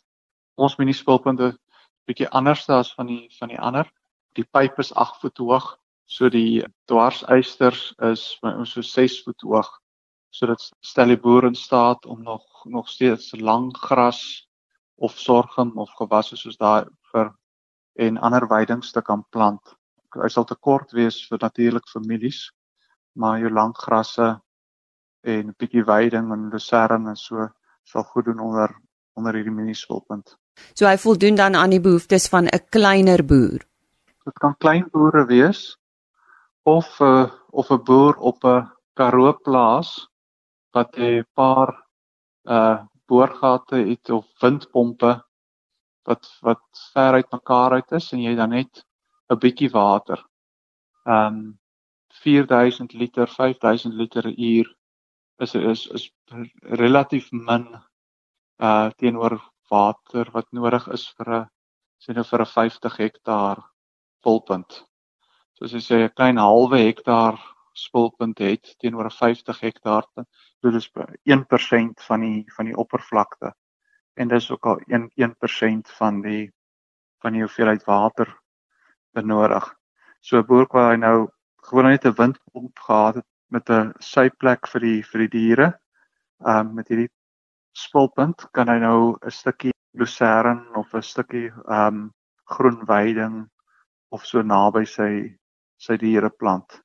Ons 0.55 0.77
mini 0.77 0.93
spulpunte 0.93 1.57
bietjie 2.05 2.29
anders 2.29 2.69
as 2.69 2.93
van 2.93 3.07
die 3.07 3.29
van 3.39 3.47
die 3.47 3.59
ander. 3.59 3.91
Die 4.33 4.45
pyp 4.51 4.79
is 4.79 4.93
8 4.93 5.19
voet 5.21 5.37
hoog, 5.37 5.77
so 6.05 6.29
die 6.29 6.65
dwarseisters 6.85 7.93
is 7.97 8.39
so 8.63 8.81
6 8.81 9.23
voet 9.23 9.41
hoog. 9.41 9.69
So 10.29 10.47
dit 10.47 10.71
stel 10.81 11.07
die 11.07 11.17
boer 11.17 11.45
in 11.45 11.55
staat 11.55 12.05
om 12.05 12.23
nog 12.23 12.65
nog 12.65 12.89
steeds 12.89 13.31
lang 13.35 13.77
gras 13.77 14.47
of 14.95 15.17
sorghum 15.19 15.71
of 15.77 15.89
gewasse 15.99 16.37
soos 16.37 16.57
daai 16.57 16.85
vir 17.13 17.31
en 18.05 18.17
ander 18.17 18.47
weidings 18.49 18.91
te 18.91 19.01
kan 19.01 19.23
plant. 19.29 19.75
Hy 20.13 20.29
sal 20.29 20.45
te 20.49 20.55
kort 20.55 20.93
wees 20.97 21.19
vir 21.29 21.41
natuurlik 21.41 21.87
families, 21.89 22.47
maar 23.17 23.39
jou 23.41 23.51
lang 23.53 23.73
grasse 23.77 24.29
en 25.23 25.49
'n 25.49 25.55
bietjie 25.57 25.85
weiding 25.85 26.31
en 26.33 26.49
lucerne 26.49 27.09
en 27.09 27.15
so 27.15 27.49
sal 27.83 28.03
goed 28.03 28.25
doen 28.25 28.39
onder 28.39 28.75
onder 29.15 29.33
hierdie 29.33 29.53
mini-spulpunt. 29.53 30.37
So 30.73 30.87
hy 30.87 30.97
voldoen 30.97 31.35
dan 31.35 31.55
aan 31.55 31.69
die 31.69 31.81
behoeftes 31.81 32.29
van 32.29 32.45
'n 32.45 32.65
kleiner 32.69 33.25
boer. 33.25 33.61
Dit 34.25 34.37
kan 34.39 34.57
klein 34.57 34.89
boere 34.91 35.25
wees 35.25 35.77
of 36.63 36.99
'n 36.99 37.03
uh, 37.03 37.31
of 37.51 37.69
'n 37.69 37.83
boer 37.83 38.15
op 38.17 38.43
'n 38.43 38.69
Karoo 38.93 39.33
plaas 39.33 40.09
wat 40.71 40.97
'n 40.97 41.25
paar 41.33 41.69
uh 42.43 42.81
boorgate 43.05 43.75
het 43.75 44.09
of 44.09 44.25
windpompe 44.41 45.23
wat 46.05 46.29
wat 46.41 46.63
ver 46.93 47.13
uit 47.19 47.31
mekaar 47.31 47.71
uit 47.79 47.91
is 47.99 48.11
en 48.13 48.21
jy 48.21 48.35
dan 48.35 48.49
net 48.49 48.83
'n 49.29 49.39
bietjie 49.39 49.71
water. 49.71 50.23
Um 51.05 51.59
4000 52.23 52.93
liter, 52.93 53.27
5000 53.27 53.93
liter 53.93 54.27
'n 54.27 54.35
uur 54.37 54.75
is 55.39 55.55
is 55.55 55.87
is 55.87 56.11
relatief 56.81 57.31
min 57.31 57.67
uh 58.59 58.89
teenoor 58.97 59.39
water 59.69 60.29
wat 60.31 60.51
nodig 60.51 60.87
is 60.87 61.07
vir 61.17 61.29
'n 61.39 61.49
sê 62.03 62.13
nou 62.13 62.23
vir 62.23 62.41
'n 62.41 62.53
50 62.53 62.97
hektaar 62.97 63.63
spulpunt. 64.19 64.83
So 65.55 65.65
as 65.65 65.73
jy 65.73 65.81
sê 65.81 65.95
'n 66.03 66.15
klein 66.17 66.37
halwe 66.37 66.77
hektaar 66.77 67.39
spulpunt 67.73 68.39
het 68.39 68.75
teenoor 68.79 69.05
'n 69.05 69.17
50 69.17 69.59
hektaar, 69.59 70.05
dit 70.63 70.73
is 70.75 70.89
1% 71.25 72.01
van 72.07 72.21
die 72.21 72.45
van 72.55 72.65
die 72.65 72.77
oppervlakte. 72.77 73.53
En 74.13 74.27
dis 74.27 74.51
ook 74.51 74.65
al 74.65 74.81
1 74.87 75.11
1% 75.15 75.95
van 75.97 76.21
die 76.21 76.51
van 77.23 77.33
die 77.33 77.41
hoeveelheid 77.41 77.83
water 77.87 78.27
benodig. 79.13 79.75
So 80.19 80.37
'n 80.37 80.45
boer 80.45 80.67
kwai 80.67 80.97
nou 80.97 81.29
gewoon 81.55 81.89
net 81.89 82.05
'n 82.05 82.17
windpomp 82.19 82.79
gehad 82.79 83.15
het 83.15 83.29
met 83.47 83.69
'n 83.69 83.93
syplek 83.99 84.67
vir 84.67 84.81
die 84.81 85.03
vir 85.03 85.19
die 85.19 85.33
diere. 85.37 85.79
Ehm 86.45 86.67
um, 86.67 86.73
met 86.73 86.87
hierdie 86.87 87.11
spulpunt 87.71 88.47
kan 88.51 88.67
hy 88.67 88.77
nou 88.79 89.15
'n 89.21 89.31
stukkie 89.31 89.73
lucerne 89.91 90.75
of 90.75 90.93
'n 90.93 91.01
stukkie 91.01 91.49
ehm 91.49 91.87
um, 91.87 92.13
groen 92.43 92.85
weiding 92.85 93.49
of 94.09 94.25
so 94.25 94.41
naby 94.41 94.85
sy 94.85 95.37
sy 95.77 95.97
diere 95.97 96.29
plant 96.29 96.83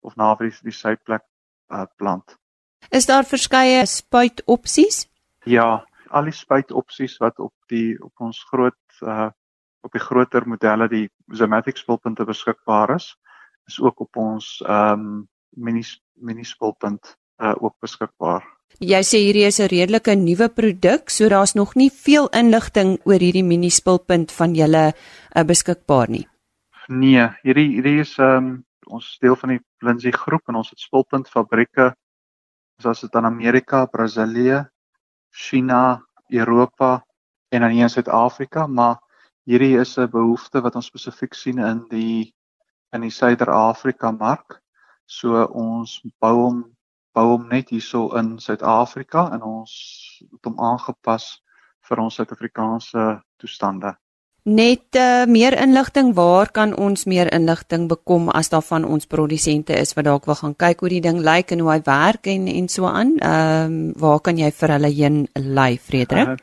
of 0.00 0.16
naby 0.16 0.50
die, 0.50 0.58
die 0.62 0.72
sy 0.72 0.96
plek 0.96 1.22
uh, 1.72 1.86
plant. 1.96 2.36
Is 2.90 3.06
daar 3.06 3.24
verskeie 3.24 3.86
spuitopsies? 3.86 5.06
Ja, 5.44 5.84
al 6.14 6.30
die 6.30 6.36
spuitopsies 6.36 7.18
wat 7.22 7.40
op 7.42 7.54
die 7.72 7.94
op 8.02 8.26
ons 8.28 8.42
groot 8.50 9.02
uh 9.02 9.30
op 9.84 9.92
die 9.92 10.00
groter 10.00 10.46
modelle 10.48 10.86
die 10.88 11.10
Zomatic 11.36 11.76
spulpunte 11.76 12.24
beskikbaar 12.24 12.94
is, 12.94 13.10
is 13.68 13.76
ook 13.80 14.00
op 14.00 14.16
ons 14.16 14.62
ehm 14.64 15.00
um, 15.00 15.28
mini 15.56 15.82
mini 16.14 16.44
spulpunt 16.44 17.16
uh 17.42 17.52
ook 17.60 17.76
beskikbaar. 17.84 18.46
Jy 18.80 19.02
sê 19.06 19.20
hierdie 19.22 19.46
is 19.46 19.60
'n 19.60 19.68
redelike 19.70 20.14
nuwe 20.16 20.48
produk, 20.48 21.10
so 21.10 21.28
daar's 21.28 21.54
nog 21.54 21.74
nie 21.76 21.90
veel 21.90 22.28
inligting 22.32 22.98
oor 23.04 23.20
hierdie 23.20 23.44
mini 23.44 23.70
spulpunt 23.70 24.32
van 24.32 24.54
julle 24.54 24.92
uh, 24.92 25.44
beskikbaar 25.44 26.10
nie. 26.10 26.26
Nee, 26.88 27.28
hierdie 27.42 27.68
hierdie 27.76 28.00
is 28.00 28.18
um, 28.18 28.64
ons 28.86 29.18
deel 29.20 29.36
van 29.36 29.50
die 29.50 29.60
Lindsay 29.80 30.10
groep 30.10 30.48
en 30.48 30.56
ons 30.56 30.70
het 30.70 30.80
spulpunt 30.80 31.28
fabrieke 31.28 31.94
soos 32.82 33.00
dit 33.00 33.14
in 33.14 33.24
Amerika, 33.24 33.86
Brasilië, 33.86 34.64
China, 35.34 35.98
Europa 36.30 37.04
en 37.48 37.60
dan 37.60 37.70
hier 37.70 37.82
in 37.82 37.90
Suid-Afrika, 37.90 38.66
maar 38.66 39.00
hierdie 39.44 39.78
is 39.78 39.98
'n 39.98 40.10
behoefte 40.10 40.60
wat 40.62 40.76
ons 40.78 40.86
spesifiek 40.86 41.34
sien 41.34 41.58
in 41.58 41.84
die 41.90 42.34
in 42.92 43.00
die 43.00 43.10
Suider-Afrika 43.10 44.10
mark. 44.10 44.62
So 45.06 45.44
ons 45.44 46.00
bou 46.20 46.34
hom 46.34 46.64
bou 47.14 47.26
hom 47.30 47.48
net 47.48 47.68
hierso 47.70 48.16
in 48.18 48.38
Suid-Afrika 48.38 49.30
en 49.34 49.42
ons 49.42 49.72
het 50.30 50.44
hom 50.44 50.58
aangepas 50.58 51.42
vir 51.88 51.98
ons 51.98 52.14
Suid-Afrikaanse 52.14 53.22
toestande. 53.38 53.94
Net 54.44 54.92
uh, 55.00 55.24
meer 55.24 55.56
inligting, 55.56 56.12
waar 56.14 56.50
kan 56.52 56.76
ons 56.76 57.06
meer 57.08 57.32
inligting 57.32 57.88
bekom 57.88 58.28
as 58.28 58.52
daar 58.52 58.60
van 58.62 58.84
ons 58.84 59.08
produsente 59.08 59.72
is 59.72 59.96
wat 59.96 60.04
dalk 60.04 60.28
wil 60.28 60.36
gaan 60.36 60.52
kyk 60.60 60.84
hoe 60.84 60.92
die 60.92 61.00
ding 61.00 61.24
lyk 61.24 61.48
en 61.54 61.64
hoe 61.64 61.70
hy 61.72 61.80
werk 61.86 62.26
en 62.28 62.44
en 62.52 62.68
so 62.68 62.84
aan? 62.84 63.16
Ehm 63.24 63.72
um, 63.72 63.96
waar 63.96 64.20
kan 64.20 64.36
jy 64.36 64.52
vir 64.52 64.68
hulle 64.74 64.90
heen 64.92 65.24
lei, 65.32 65.80
Frederik? 65.80 66.28
Uh, 66.28 66.36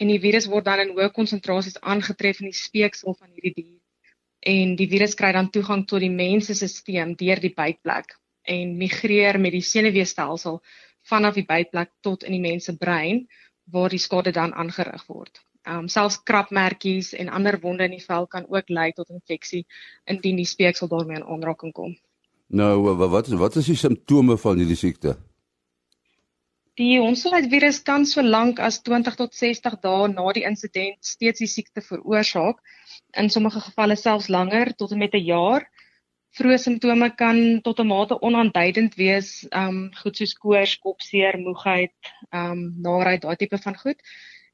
En 0.00 0.08
die 0.08 0.20
virus 0.20 0.46
word 0.52 0.64
dan 0.64 0.80
in 0.84 0.92
hoë 0.96 1.08
konsentrasies 1.12 1.80
aangetref 1.80 2.40
in 2.40 2.50
die 2.52 2.60
speeksel 2.66 3.14
van 3.14 3.30
hierdie 3.32 3.54
dier 3.62 3.81
en 4.42 4.74
die 4.76 4.88
virus 4.90 5.14
kry 5.14 5.32
dan 5.32 5.50
toegang 5.54 5.86
tot 5.86 6.02
die 6.02 6.10
mens 6.10 6.50
se 6.50 6.68
stelsel 6.68 7.14
deur 7.18 7.40
die 7.40 7.54
bytplek 7.54 8.16
en 8.42 8.76
migreer 8.78 9.38
met 9.40 9.54
die 9.54 9.62
senuweestelsel 9.62 10.58
vanaf 11.06 11.38
die 11.38 11.46
bytplek 11.46 11.92
tot 12.02 12.26
in 12.26 12.34
die 12.36 12.42
mens 12.42 12.66
se 12.66 12.76
brein 12.76 13.26
waar 13.70 13.90
die 13.90 14.02
skade 14.02 14.32
dan 14.34 14.54
aangerig 14.54 15.04
word. 15.06 15.42
Ehm 15.62 15.84
um, 15.84 15.88
selfs 15.88 16.18
krapmertjies 16.26 17.12
en 17.14 17.28
ander 17.28 17.60
wonde 17.62 17.84
in 17.86 17.94
die 17.94 18.04
vel 18.04 18.26
kan 18.26 18.48
ook 18.48 18.68
lei 18.68 18.90
tot 18.92 19.10
infeksie 19.14 19.66
indien 20.10 20.36
die 20.36 20.48
speeksel 20.48 20.88
daarmee 20.88 21.20
in 21.20 21.26
aanraking 21.26 21.72
kom. 21.72 21.94
Nou 22.46 22.96
wat 22.98 23.28
wat 23.28 23.56
is 23.56 23.70
die 23.70 23.78
simptome 23.78 24.36
van 24.38 24.58
hierdie 24.58 24.76
siekte? 24.76 25.16
Die 26.80 26.98
hondsdolheid 27.00 27.82
kan 27.84 28.06
so 28.08 28.22
lank 28.22 28.58
as 28.58 28.78
20 28.82 29.16
tot 29.16 29.34
60 29.36 29.74
dae 29.82 30.06
na 30.08 30.32
die 30.32 30.44
insident 30.48 31.04
steeds 31.04 31.42
die 31.44 31.48
siekte 31.54 31.82
veroorsaak. 31.84 32.62
In 33.22 33.28
sommige 33.28 33.60
gevalle 33.60 33.96
selfs 33.96 34.28
langer 34.32 34.72
tot 34.74 34.92
en 34.92 34.98
met 35.02 35.12
'n 35.12 35.24
jaar. 35.26 35.66
Vroeë 36.38 36.56
simptome 36.56 37.10
kan 37.14 37.60
tot 37.60 37.80
'n 37.80 37.86
mate 37.86 38.18
onaanduidend 38.28 38.96
wees, 38.96 39.46
um 39.52 39.92
goed 40.00 40.16
soos 40.16 40.32
koors, 40.32 40.78
kopseer, 40.78 41.38
moegheid, 41.38 41.92
um 42.32 42.80
naait, 42.80 43.20
daai 43.20 43.36
tipe 43.36 43.58
van 43.58 43.76
goed. 43.76 44.00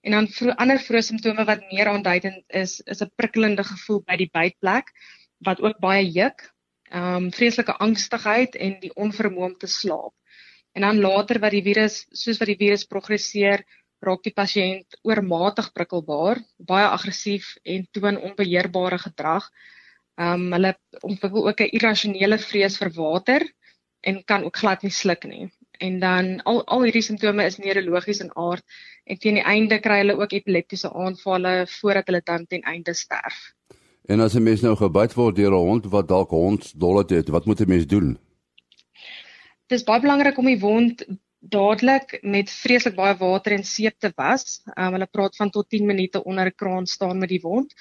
En 0.03 0.11
dan 0.11 0.27
vroeg, 0.27 0.57
ander 0.57 0.79
vroeë 0.79 1.03
simptome 1.03 1.45
wat 1.45 1.63
meer 1.71 1.87
aanduidend 1.87 2.43
is, 2.49 2.81
is 2.81 3.01
'n 3.01 3.13
prikkelende 3.15 3.63
gevoel 3.63 4.03
by 4.03 4.17
die 4.17 4.31
bytplek 4.33 4.91
wat 5.47 5.61
ook 5.61 5.79
baie 5.79 6.03
juk, 6.11 6.51
um 6.91 7.31
vreeslike 7.31 7.79
angstigheid 7.79 8.57
en 8.57 8.81
die 8.81 8.95
onvermoë 8.95 9.51
om 9.53 9.59
te 9.59 9.67
slaap. 9.67 10.15
En 10.73 10.83
dan 10.83 11.01
later 11.01 11.41
wat 11.41 11.51
die 11.51 11.63
virus, 11.63 12.07
soos 12.11 12.39
wat 12.39 12.51
die 12.51 12.59
virus 12.61 12.85
progresseer, 12.85 13.65
raak 14.05 14.23
die 14.23 14.35
pasiënt 14.35 14.99
oormatig 15.03 15.73
prikkelbaar, 15.75 16.41
baie 16.59 16.87
aggressief 16.87 17.57
en 17.65 17.87
toon 17.93 18.21
onbeheerbare 18.31 18.99
gedrag. 19.03 19.49
Um, 20.19 20.53
hulle 20.55 20.75
ontwikkel 21.01 21.49
ook 21.49 21.61
'n 21.61 21.75
irrasionele 21.79 22.39
vrees 22.39 22.79
vir 22.79 22.91
water 22.95 23.43
en 24.01 24.25
kan 24.25 24.45
ook 24.45 24.57
glad 24.57 24.83
nie 24.83 24.95
sluk 24.95 25.25
nie. 25.25 25.51
En 25.79 25.99
dan 26.01 26.43
al 26.43 26.65
al 26.67 26.83
hierdie 26.83 27.03
simptome 27.03 27.45
is 27.45 27.59
neurologies 27.59 28.21
in 28.21 28.31
aard 28.35 28.65
en 29.05 29.19
teen 29.19 29.39
die 29.39 29.47
einde 29.47 29.79
kry 29.79 29.99
hulle 30.03 30.19
ook 30.19 30.33
epileptiese 30.33 30.91
aanvalle 30.93 31.67
voordat 31.81 32.07
hulle 32.07 32.23
dan 32.25 32.47
ten 32.47 32.63
einde 32.63 32.95
sterf. 32.95 33.55
En 34.09 34.21
as 34.21 34.35
'n 34.35 34.43
mens 34.43 34.61
nou 34.61 34.77
gebyt 34.77 35.15
word 35.15 35.37
deur 35.37 35.53
'n 35.53 35.67
hond 35.71 35.85
wat 35.87 36.09
dalk 36.09 36.31
hondsdolheid 36.31 37.11
het, 37.11 37.29
wat 37.29 37.47
moet 37.47 37.61
'n 37.61 37.69
mens 37.69 37.87
doen? 37.87 38.19
Dis 39.69 39.85
baie 39.85 40.01
belangrik 40.01 40.39
om 40.39 40.47
die 40.47 40.61
wond 40.61 41.05
dadelik 41.39 42.19
met 42.23 42.51
vreeslik 42.51 42.97
baie 42.97 43.15
water 43.17 43.55
en 43.55 43.65
seep 43.65 43.99
te 44.01 44.11
was. 44.17 44.61
Um, 44.75 44.97
hulle 44.97 45.07
praat 45.07 45.37
van 45.37 45.51
tot 45.55 45.69
10 45.71 45.87
minute 45.87 46.25
onder 46.25 46.47
'n 46.47 46.57
kraan 46.57 46.87
staan 46.87 47.19
met 47.19 47.29
die 47.29 47.43
wond 47.43 47.75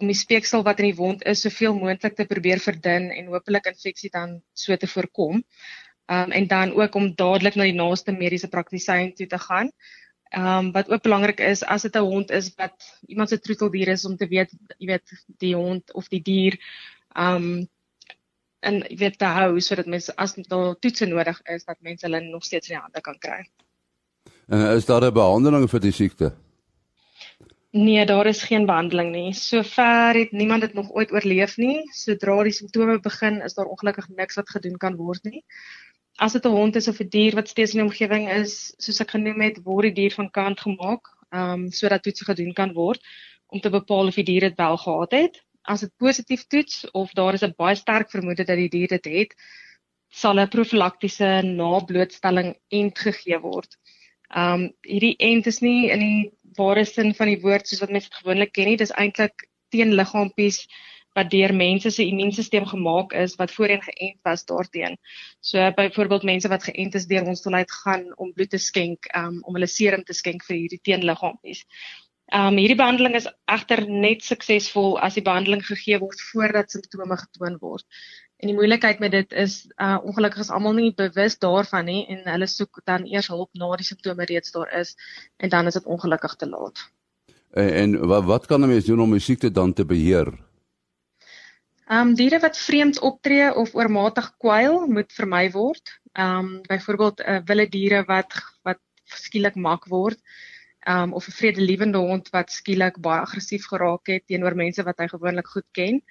om 0.00 0.08
die 0.08 0.16
speeksel 0.16 0.64
wat 0.64 0.80
in 0.80 0.90
die 0.90 0.96
wond 0.96 1.24
is 1.28 1.42
soveel 1.44 1.74
moontlik 1.76 2.16
te 2.16 2.24
probeer 2.24 2.60
verdun 2.64 3.10
en 3.12 3.32
hopelik 3.32 3.66
infeksie 3.66 4.10
dan 4.12 4.40
so 4.52 4.76
te 4.76 4.88
voorkom. 4.88 5.42
Um 6.10 6.32
en 6.32 6.46
dan 6.46 6.72
ook 6.74 6.94
om 6.94 7.14
dadelik 7.14 7.54
na 7.54 7.68
die 7.68 7.76
naaste 7.76 8.12
mediese 8.12 8.48
praktisyn 8.48 9.12
toe 9.14 9.26
te 9.26 9.38
gaan. 9.38 9.70
Um 10.36 10.72
wat 10.72 10.90
ook 10.90 11.02
belangrik 11.02 11.40
is 11.40 11.62
as 11.62 11.82
dit 11.82 11.96
'n 11.96 12.06
hond 12.12 12.30
is 12.30 12.54
wat 12.56 12.76
iemand 13.06 13.28
se 13.28 13.38
troeteldier 13.38 13.88
is 13.88 14.04
om 14.04 14.16
te 14.16 14.26
weet, 14.26 14.50
jy 14.78 14.86
weet, 14.86 15.12
die 15.38 15.54
hond 15.54 15.92
of 15.94 16.08
die 16.08 16.22
dier 16.22 16.58
um 17.16 17.68
en 18.60 18.82
jy 18.88 18.96
weet 19.00 19.18
te 19.18 19.30
hou 19.38 19.60
sodat 19.64 19.88
mense 19.88 20.12
as 20.16 20.36
daar 20.52 20.76
toetse 20.78 21.06
nodig 21.08 21.40
is 21.54 21.64
dat 21.64 21.80
mense 21.80 22.06
hulle 22.06 22.20
nog 22.26 22.44
steeds 22.44 22.68
in 22.68 22.76
die 22.76 22.82
hande 22.82 23.00
kan 23.00 23.18
kry. 23.18 23.40
En 24.48 24.64
is 24.76 24.86
daar 24.86 25.04
'n 25.04 25.14
behandeling 25.14 25.68
vir 25.70 25.80
die 25.80 25.92
siekte? 25.92 26.32
Nee, 27.72 28.06
daar 28.06 28.26
is 28.26 28.42
geen 28.42 28.66
behandeling 28.66 29.12
nie. 29.12 29.32
Sover 29.32 30.14
het 30.14 30.32
niemand 30.32 30.60
dit 30.60 30.74
nog 30.74 30.90
ooit 30.90 31.12
oorleef 31.12 31.56
nie. 31.56 31.86
Sodra 31.92 32.42
die 32.42 32.52
simptome 32.52 32.98
begin, 33.00 33.42
is 33.42 33.54
daar 33.54 33.66
ongelukkig 33.66 34.08
niks 34.08 34.34
wat 34.34 34.50
gedoen 34.50 34.76
kan 34.76 34.96
word 34.96 35.22
nie. 35.22 35.44
As 36.16 36.32
dit 36.32 36.44
'n 36.44 36.48
hond 36.48 36.76
is 36.76 36.88
of 36.88 37.00
'n 37.00 37.08
dier 37.08 37.34
wat 37.34 37.48
steeds 37.48 37.72
in 37.74 37.78
die 37.78 37.86
omgewing 37.86 38.28
is, 38.30 38.74
soos 38.78 39.00
ek 39.00 39.10
genoem 39.10 39.40
het, 39.40 39.62
word 39.62 39.82
die 39.82 39.92
dier 40.02 40.12
van 40.12 40.30
kant 40.30 40.60
gemaak, 40.60 41.06
ehm 41.30 41.52
um, 41.52 41.70
sodat 41.70 42.02
toetse 42.02 42.24
gedoen 42.24 42.52
kan 42.52 42.72
word 42.72 43.00
om 43.46 43.60
te 43.60 43.70
bepaal 43.70 44.06
of 44.06 44.14
die 44.14 44.24
dier 44.24 44.40
dit 44.40 44.56
wel 44.56 44.76
gehad 44.76 45.10
het 45.12 45.42
as 45.62 45.80
dit 45.80 45.92
positief 45.96 46.46
toets 46.46 46.90
of 46.90 47.12
daar 47.12 47.34
is 47.34 47.42
'n 47.42 47.54
baie 47.56 47.76
sterk 47.76 48.10
vermoede 48.10 48.44
dat 48.44 48.56
die 48.56 48.68
dier 48.68 48.88
dit 48.88 49.04
het, 49.04 49.34
sal 50.10 50.40
'n 50.40 50.48
profylaktiese 50.48 51.42
nablootstelling 51.44 52.54
ent 52.68 52.98
gegee 52.98 53.38
word. 53.38 53.76
Um 54.36 54.72
hierdie 54.82 55.16
ent 55.18 55.46
is 55.46 55.60
nie 55.60 55.90
in 55.90 56.00
die 56.00 56.30
ware 56.56 56.84
sin 56.84 57.14
van 57.14 57.26
die 57.26 57.40
woord 57.42 57.66
soos 57.66 57.80
wat 57.80 57.90
mense 57.90 58.10
gewoonlik 58.12 58.52
ken 58.52 58.66
nie, 58.66 58.76
dis 58.76 58.94
eintlik 58.94 59.48
teen 59.70 59.94
liggaampies 59.94 60.66
wat 61.18 61.30
deur 61.30 61.52
mense 61.54 61.90
se 61.90 62.04
immuunstelsel 62.06 62.66
gemaak 62.70 63.12
is 63.18 63.34
wat 63.38 63.50
voorheen 63.50 63.82
geënt 63.82 64.18
was 64.22 64.44
daarteen. 64.46 64.96
So 65.40 65.70
byvoorbeeld 65.76 66.22
mense 66.22 66.48
wat 66.48 66.62
geënt 66.68 66.94
is 66.94 67.06
deur 67.10 67.26
ons 67.26 67.42
toelaat 67.42 67.72
gaan 67.82 68.06
om 68.16 68.32
bloed 68.32 68.50
te 68.50 68.58
skenk 68.58 69.10
um, 69.16 69.40
om 69.42 69.58
hulle 69.58 69.66
serum 69.66 70.04
te 70.04 70.14
skenk 70.14 70.44
vir 70.46 70.56
hierdie 70.56 70.82
teenliggaampies. 70.82 71.64
Ehm 72.30 72.52
um, 72.52 72.58
hierdie 72.62 72.78
behandeling 72.78 73.16
is 73.18 73.26
egter 73.50 73.80
net 73.90 74.20
suksesvol 74.22 74.92
as 75.02 75.16
die 75.18 75.24
behandeling 75.26 75.64
gegee 75.66 75.96
word 75.98 76.20
voordat 76.28 76.70
simptome 76.70 77.16
getoon 77.18 77.56
word. 77.58 77.82
En 78.38 78.46
die 78.46 78.54
moeilikheid 78.54 79.00
met 79.02 79.10
dit 79.16 79.32
is 79.34 79.54
uh 79.82 79.96
ongelukkig 80.06 80.44
is 80.44 80.50
almal 80.54 80.76
nie 80.76 80.92
bewus 80.94 81.34
daarvan 81.42 81.88
nie 81.90 82.04
en 82.14 82.20
hulle 82.30 82.46
soek 82.46 82.78
dan 82.86 83.08
eers 83.10 83.26
hulp 83.34 83.50
na 83.58 83.70
die 83.80 83.86
simptome 83.88 84.28
reeds 84.30 84.54
daar 84.54 84.70
is 84.78 84.92
en 85.42 85.50
dan 85.50 85.66
is 85.66 85.74
dit 85.74 85.88
ongelukkig 85.90 86.36
te 86.38 86.48
laat. 86.52 86.84
En, 87.50 87.72
en 87.80 87.96
wat 88.12 88.28
wat 88.28 88.46
kan 88.46 88.62
'n 88.62 88.70
mens 88.74 88.86
doen 88.86 89.02
om 89.02 89.16
die 89.18 89.26
siekte 89.26 89.50
dan 89.50 89.72
te 89.72 89.84
beheer? 89.84 90.30
Ehm 91.90 92.12
um, 92.12 92.14
diere 92.14 92.38
wat 92.38 92.58
vreemd 92.58 93.00
optree 93.00 93.50
of 93.54 93.74
oormatig 93.74 94.30
kwyl 94.38 94.86
moet 94.86 95.10
vermy 95.18 95.50
word. 95.50 95.98
Ehm 96.12 96.38
um, 96.38 96.62
byvoorbeeld 96.62 97.20
uh, 97.26 97.42
wilde 97.44 97.68
diere 97.68 98.04
wat 98.06 98.38
wat 98.62 98.78
skielik 99.18 99.58
mak 99.58 99.90
word 99.90 100.22
um, 100.88 101.12
of 101.12 101.26
'n 101.26 101.30
vredelewende 101.30 101.98
hond 101.98 102.30
wat 102.30 102.50
skielik 102.50 103.00
baie 103.00 103.20
aggressief 103.20 103.66
geraak 103.66 104.06
het 104.06 104.26
teenoor 104.26 104.54
mense 104.54 104.82
wat 104.82 104.98
hy 104.98 105.08
gewoonlik 105.08 105.46
goed 105.46 105.66
ken. 105.72 106.02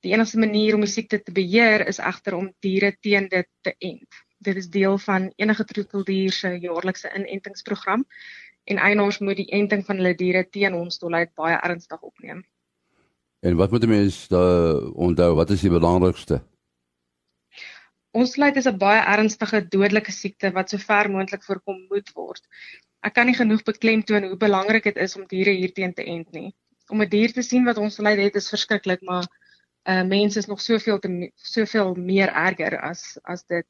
Die 0.00 0.12
enigste 0.12 0.38
manier 0.38 0.74
om 0.74 0.80
die 0.80 0.90
siekte 0.90 1.22
te 1.22 1.32
beheer 1.32 1.86
is 1.86 1.98
egter 1.98 2.34
om 2.34 2.52
diere 2.60 2.96
teen 3.00 3.28
dit 3.28 3.48
te 3.60 3.74
ent. 3.78 4.08
Dit 4.38 4.56
is 4.56 4.68
deel 4.70 4.98
van 4.98 5.32
enige 5.36 5.64
troeteldier 5.64 6.32
se 6.32 6.58
jaarlikse 6.58 7.10
inentingsprogram 7.14 8.06
en 8.64 8.76
eienaars 8.76 9.18
moet 9.18 9.36
die 9.36 9.50
enting 9.50 9.84
van 9.86 9.96
hulle 9.96 10.14
diere 10.14 10.48
teen 10.48 10.72
hondsdolheid 10.72 11.34
baie 11.34 11.58
ernstig 11.60 12.00
opneem. 12.00 12.44
En 13.40 13.56
wat 13.56 13.70
moet 13.70 13.86
mense 13.86 14.38
onthou? 14.94 15.34
Wat 15.34 15.50
is 15.50 15.60
die 15.60 15.70
belangrikste? 15.70 16.42
Hondsdolheid 18.10 18.56
is 18.56 18.66
'n 18.66 18.78
baie 18.78 19.02
ernstige 19.02 19.68
dodelike 19.68 20.12
siekte 20.12 20.52
wat 20.52 20.70
so 20.70 20.78
ver 20.78 21.10
moontlik 21.10 21.44
voorkom 21.44 21.86
moet 21.88 22.10
word 22.14 22.42
ek 23.06 23.14
kan 23.14 23.26
nie 23.26 23.36
genoeg 23.36 23.62
beklemtoon 23.66 24.30
hoe 24.30 24.36
belangrik 24.36 24.84
dit 24.84 24.96
is 24.96 25.16
om 25.16 25.26
diere 25.30 25.54
hierteen 25.54 25.94
te 25.94 26.04
ent 26.04 26.32
nie. 26.32 26.54
Om 26.88 27.02
'n 27.02 27.08
dier 27.08 27.32
te 27.32 27.42
sien 27.42 27.64
wat 27.64 27.78
ons 27.78 27.94
verlei 28.00 28.16
het 28.20 28.36
is 28.36 28.48
verskriklik, 28.48 29.02
maar 29.02 29.26
uh 29.88 30.02
mense 30.02 30.38
is 30.38 30.46
nog 30.46 30.60
soveel 30.60 30.98
te 30.98 31.30
soveel 31.34 31.94
meer 31.94 32.28
erger 32.28 32.80
as 32.80 33.18
as 33.24 33.44
dit. 33.44 33.66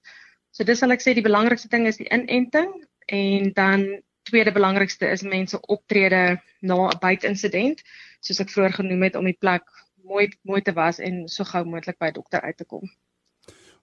So 0.51 0.64
dis 0.64 0.79
sal 0.79 0.91
ek 0.91 1.03
sê 1.03 1.14
die 1.14 1.29
belangrikste 1.29 1.69
ding 1.69 1.87
is 1.87 1.97
die 1.97 2.09
inenting 2.11 2.73
en 3.07 3.53
dan 3.53 4.03
tweede 4.29 4.53
belangrikste 4.53 5.07
is 5.07 5.23
mense 5.23 5.61
optrede 5.61 6.41
na 6.61 6.88
'n 6.88 6.99
buiteinsident 7.01 7.83
soos 8.21 8.41
ek 8.41 8.51
vroeër 8.51 8.75
genoem 8.81 9.03
het 9.03 9.17
om 9.17 9.25
die 9.25 9.38
plek 9.41 9.64
mooi 10.03 10.29
mooi 10.43 10.62
te 10.62 10.73
was 10.73 10.99
en 10.99 11.29
so 11.29 11.45
gou 11.45 11.64
moontlik 11.64 11.99
by 11.99 12.11
dokter 12.11 12.41
uit 12.41 12.57
te 12.57 12.64
kom. 12.64 12.88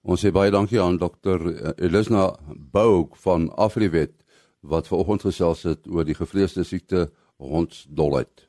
Ons 0.01 0.21
sê 0.25 0.31
baie 0.31 0.51
dankie 0.51 0.81
aan 0.81 0.97
dokter 0.97 1.39
eh, 1.49 1.85
Elisna 1.85 2.35
Bouk 2.71 3.15
van 3.15 3.49
Afriwet 3.55 4.24
wat 4.67 4.87
vanoggend 4.87 5.21
gesels 5.21 5.63
het 5.63 5.87
oor 5.87 6.05
die 6.05 6.17
gevreesde 6.17 6.63
siekte 6.63 7.09
hondsdolheid. 7.37 8.47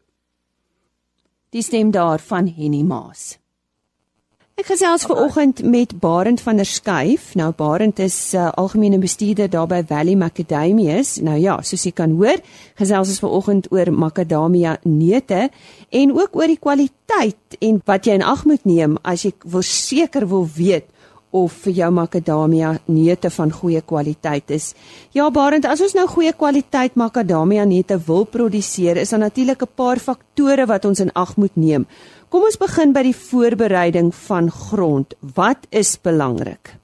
Die 1.55 1.63
stem 1.63 1.91
daar 1.91 2.21
van 2.21 2.49
Henny 2.49 2.83
Maas. 2.83 3.37
Ek 4.57 4.71
gesels 4.71 5.03
ver 5.05 5.19
oggend 5.21 5.59
met 5.69 5.91
Barend 6.01 6.41
van 6.41 6.57
der 6.57 6.65
Schuyf. 6.65 7.35
Nou 7.37 7.51
Barend 7.53 7.99
is 8.01 8.33
uh, 8.33 8.47
algemene 8.57 8.97
bestuurder 8.99 9.51
daar 9.53 9.67
by 9.69 9.83
Valley 9.85 10.15
Macadamias. 10.17 11.19
Nou 11.21 11.37
ja, 11.37 11.59
soos 11.61 11.85
jy 11.85 11.93
kan 11.93 12.15
hoor, 12.17 12.41
gesels 12.81 13.13
ons 13.13 13.21
ver 13.21 13.35
oggend 13.37 13.69
oor 13.69 13.93
makadamia 13.93 14.79
neute 14.89 15.51
en 15.93 16.15
ook 16.17 16.41
oor 16.41 16.49
die 16.49 16.57
kwaliteit 16.57 17.59
en 17.61 17.83
wat 17.85 18.09
jy 18.09 18.17
in 18.17 18.25
ag 18.25 18.47
moet 18.49 18.65
neem 18.65 18.97
as 19.05 19.27
jy 19.29 19.35
wil 19.45 19.65
seker 19.67 20.25
wil 20.33 20.49
weet 20.57 20.89
of 21.31 21.53
vir 21.65 21.73
jou 21.73 21.91
makadamia 21.91 22.77
neute 22.87 23.31
van 23.31 23.51
goeie 23.51 23.83
kwaliteit 23.83 24.51
is. 24.51 24.75
Ja 25.13 25.31
Barend, 25.31 25.67
as 25.67 25.81
ons 25.81 25.95
nou 25.95 26.07
goeie 26.07 26.33
kwaliteit 26.33 26.97
makadamia 26.97 27.65
neute 27.65 27.99
wil 28.07 28.25
produseer, 28.25 28.97
is 28.97 29.11
daar 29.11 29.21
natuurlik 29.21 29.63
'n 29.63 29.75
paar 29.75 29.99
faktore 29.99 30.67
wat 30.67 30.85
ons 30.85 31.01
in 31.01 31.11
ag 31.15 31.37
moet 31.37 31.57
neem. 31.57 31.87
Kom 32.29 32.43
ons 32.43 32.59
begin 32.59 32.93
by 32.93 33.03
die 33.03 33.17
voorbereiding 33.17 34.15
van 34.15 34.51
grond. 34.51 35.15
Wat 35.35 35.67
is 35.71 35.97
belangrik? 35.97 36.75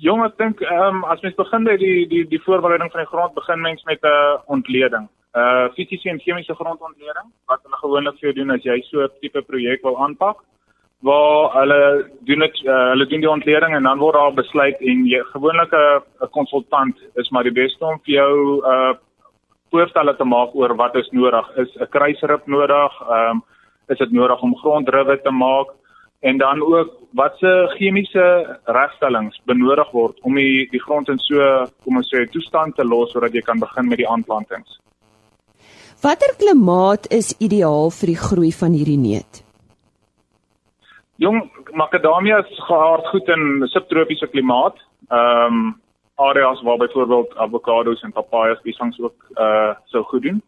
Jong, 0.00 0.24
ek 0.24 0.38
dink 0.38 0.60
ehm 0.60 0.96
um, 0.96 1.04
as 1.04 1.20
mens 1.20 1.34
begin 1.36 1.64
by 1.64 1.76
die 1.76 2.06
die 2.08 2.24
die 2.28 2.40
voorbereiding 2.40 2.90
van 2.92 3.02
die 3.02 3.10
grond, 3.12 3.34
begin 3.34 3.60
mens 3.60 3.84
met 3.84 4.00
'n 4.02 4.06
uh, 4.06 4.40
ontleding. 4.46 5.08
'n 5.34 5.38
uh, 5.38 5.68
Fisiese 5.74 6.08
en 6.08 6.18
chemiese 6.18 6.54
grondontleding 6.54 7.28
wat 7.46 7.60
hulle 7.62 7.76
gewoonlik 7.82 8.16
vir 8.18 8.28
jou 8.28 8.32
doen 8.38 8.50
as 8.50 8.64
jy 8.64 8.80
so 8.82 9.02
'n 9.02 9.10
tipe 9.20 9.42
projek 9.42 9.82
wil 9.82 9.98
aanpak. 10.04 10.36
Waar 11.00 11.54
hulle 11.56 12.10
doen 12.28 12.44
dit 12.44 12.58
uh, 12.66 12.90
hulle 12.92 13.06
doen 13.08 13.22
die 13.24 13.30
ontleding 13.30 13.74
en 13.76 13.86
dan 13.88 13.98
word 13.98 14.18
daar 14.18 14.34
besluit 14.36 14.80
en 14.80 15.06
jy 15.08 15.22
gewoonlik 15.32 15.72
'n 15.72 16.28
konsultant 16.30 16.96
is 17.14 17.30
maar 17.30 17.44
die 17.44 17.56
beste 17.62 17.84
om 17.84 18.00
vir 18.04 18.14
jou 18.14 18.60
uh, 18.64 18.92
voorstelle 19.72 20.16
te 20.16 20.24
maak 20.24 20.54
oor 20.54 20.74
wat 20.76 20.96
is 20.96 21.08
nodig. 21.10 21.46
Is 21.56 21.72
'n 21.76 21.88
kruisrib 21.90 22.46
nodig? 22.46 22.92
Ehm 23.08 23.30
um, 23.30 23.42
is 23.88 23.98
dit 23.98 24.12
nodig 24.12 24.42
om 24.42 24.56
grondruwe 24.56 25.20
te 25.22 25.30
maak 25.30 25.68
en 26.20 26.38
dan 26.38 26.62
ook 26.62 26.90
watse 27.10 27.52
chemiese 27.76 28.58
regstellings 28.64 29.40
benodig 29.44 29.90
word 29.90 30.18
om 30.20 30.34
die 30.34 30.68
die 30.70 30.82
grond 30.84 31.08
in 31.08 31.18
so 31.18 31.66
kom 31.84 31.96
ons 31.96 32.10
sê 32.12 32.26
toestand 32.30 32.76
te 32.76 32.84
los 32.84 33.12
sodat 33.12 33.34
jy 33.34 33.42
kan 33.42 33.58
begin 33.58 33.88
met 33.88 33.98
die 33.98 34.08
aanplantings. 34.08 34.78
Watter 36.02 36.32
klimaat 36.38 37.10
is 37.12 37.34
ideaal 37.38 37.90
vir 37.90 38.14
die 38.14 38.20
groei 38.20 38.52
van 38.52 38.76
hierdie 38.76 39.00
neut? 39.00 39.42
Jong, 41.20 41.50
makadamia 41.76 42.38
is 42.40 42.60
geaard 42.64 43.04
goed 43.12 43.28
in 43.28 43.66
subtropiese 43.68 44.26
klimaat. 44.32 44.78
Ehm 45.12 45.56
um, 45.56 45.80
areas 46.20 46.62
waar 46.62 46.76
byvoorbeeld 46.76 47.36
avokado's 47.36 48.02
en 48.02 48.12
papajas 48.12 48.60
piesangs 48.60 49.00
ook 49.00 49.26
uh 49.36 49.74
sou 49.84 50.02
goed 50.04 50.22
doen. 50.22 50.42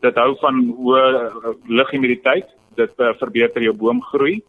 Dit 0.00 0.14
hou 0.14 0.36
van 0.40 0.58
hoë 0.78 1.04
lughumiditeit 1.66 2.50
dit 2.74 2.92
uh, 2.96 3.12
verbeter 3.18 3.62
jou 3.62 3.74
boomgroei. 3.76 4.42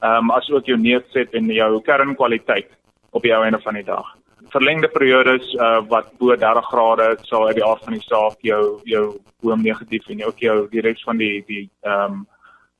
Ehm 0.00 0.30
um, 0.30 0.30
asook 0.30 0.64
jou 0.64 0.78
neutset 0.80 1.34
en 1.34 1.52
jou 1.52 1.82
kernkwaliteit 1.82 2.72
op 3.10 3.22
die 3.22 3.32
einde 3.32 3.60
van 3.60 3.74
die 3.74 3.84
dag. 3.84 4.16
Verlengde 4.48 4.88
periodes 4.88 5.52
uh, 5.54 5.84
wat 5.88 6.08
bo 6.18 6.36
30 6.36 6.72
grade 6.72 7.16
sal 7.22 7.46
uit 7.46 7.60
die 7.60 7.66
aard 7.68 7.84
van 7.84 8.00
die 8.00 8.06
saak 8.08 8.40
jou 8.40 8.80
jou 8.84 9.04
boom 9.42 9.60
negatief 9.62 10.08
en 10.08 10.24
ook 10.24 10.40
jou 10.40 10.58
die 10.72 10.80
res 10.80 11.04
van 11.04 11.20
die 11.20 11.44
die 11.46 11.68
ehm 11.84 12.12
um, 12.12 12.26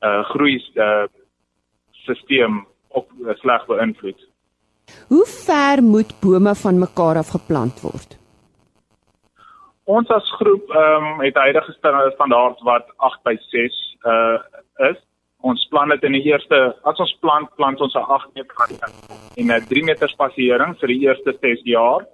uh 0.00 0.24
groei 0.24 0.56
uh 0.74 1.04
stelsel 2.14 2.66
op 2.88 3.10
uh, 3.20 3.34
sleg 3.34 3.66
beïnvloed. 3.66 4.20
Hoe 5.08 5.26
ver 5.26 5.82
moet 5.82 6.14
bome 6.20 6.54
van 6.54 6.78
mekaar 6.78 7.16
af 7.16 7.34
geplant 7.36 7.80
word? 7.80 8.16
Ons 9.88 10.08
as 10.12 10.30
groep 10.40 10.70
ehm 10.70 11.04
um, 11.04 11.20
het 11.24 11.36
huidige 11.36 11.72
standaard 12.14 12.60
wat 12.68 12.88
8 12.96 13.22
by 13.24 13.36
6 13.50 13.76
uh 14.04 14.38
is. 14.90 14.98
Ons 15.40 15.66
plan 15.70 15.88
dit 15.88 16.02
in 16.04 16.16
die 16.16 16.26
eerste 16.28 16.58
as 16.84 16.98
ons 16.98 17.14
plant 17.22 17.48
plant 17.56 17.80
ons 17.80 17.94
'n 17.94 18.10
8 18.16 18.34
meter 18.34 18.54
en 19.36 19.52
'n 19.52 19.66
3 19.68 19.84
meter 19.84 20.08
spasiering 20.08 20.76
vir 20.80 20.88
die 20.88 21.00
eerste 21.08 21.36
6 21.40 21.64
jaar. 21.64 22.06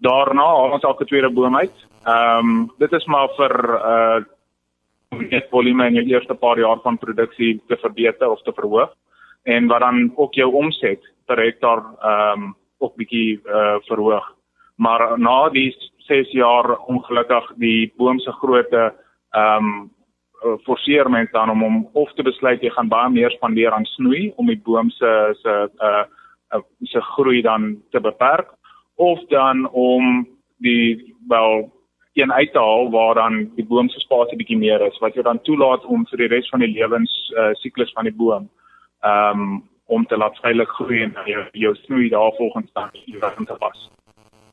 Daarna 0.00 0.44
haal 0.44 0.72
ons 0.72 0.84
elke 0.84 1.04
tweede 1.04 1.30
boom 1.30 1.56
uit. 1.56 1.76
Ehm 2.06 2.38
um, 2.38 2.70
dit 2.78 2.92
is 2.92 3.06
maar 3.06 3.28
vir 3.36 3.54
uh 3.92 4.20
net 5.10 5.50
volume 5.50 5.86
in 5.86 5.94
die 5.94 6.14
eerste 6.14 6.34
paar 6.34 6.58
jaar 6.58 6.78
van 6.82 6.98
produksie 6.98 7.60
te 7.68 7.76
verbeter 7.76 8.30
of 8.30 8.42
te 8.42 8.52
verhoog 8.52 8.94
en 9.42 9.66
wat 9.66 9.80
dan 9.80 10.12
ook 10.16 10.34
jou 10.34 10.52
omset 10.54 11.00
per 11.26 11.38
hektaar 11.38 11.84
ehm 12.00 12.42
um, 12.42 12.56
ook 12.78 12.94
bietjie 12.96 13.40
uh 13.44 13.76
verhoog. 13.88 14.26
Maar 14.76 15.18
na 15.18 15.48
die 15.48 15.76
6 15.96 16.30
jaar 16.32 16.78
ongelukkig 16.78 17.52
die 17.56 17.92
boom 17.96 18.18
se 18.18 18.32
grootte 18.32 18.94
ehm 19.30 19.64
um, 19.64 19.90
uh, 20.44 20.56
forceer 20.64 21.10
mense 21.10 21.32
dan 21.32 21.50
om 21.50 21.62
om 21.64 21.88
of 21.92 22.12
te 22.12 22.22
besluit 22.22 22.62
jy 22.62 22.70
gaan 22.70 22.88
baie 22.88 23.10
meer 23.10 23.30
spandeer 23.30 23.72
aan 23.72 23.84
snoei 23.84 24.32
om 24.36 24.46
die 24.46 24.60
boom 24.64 24.90
se 24.90 25.10
se 25.42 25.56
uh, 25.82 26.04
uh 26.54 26.62
se 26.82 27.00
groei 27.00 27.42
dan 27.42 27.76
te 27.90 28.00
beperk 28.00 28.48
of 28.94 29.20
dan 29.28 29.68
om 29.70 30.26
die 30.56 31.14
wel 31.28 31.70
een 32.12 32.32
uit 32.32 32.52
te 32.52 32.58
haal 32.58 32.90
waar 32.90 33.14
dan 33.14 33.50
die 33.56 33.64
boom 33.64 33.88
se 33.88 34.00
spasie 34.00 34.36
bietjie 34.36 34.58
meer 34.58 34.82
is 34.86 34.98
wat 34.98 35.14
jou 35.14 35.24
dan 35.24 35.42
toelaat 35.42 35.84
om 35.84 36.06
vir 36.10 36.24
die 36.24 36.32
res 36.34 36.48
van 36.48 36.60
die 36.60 36.72
lewens 36.72 37.12
uh, 37.36 37.52
siklus 37.62 37.92
van 37.92 38.04
die 38.04 38.16
boom 38.16 38.48
um 39.02 39.68
om 39.90 40.06
te 40.06 40.16
laat 40.16 40.36
veilig 40.38 40.68
groei 40.68 41.02
en 41.02 41.16
jou 41.26 41.46
jou 41.52 41.74
snoei 41.74 42.08
daarvolgens 42.08 42.72
dan 42.72 42.88
hier 42.92 43.20
te 43.20 43.56
pas 43.58 43.90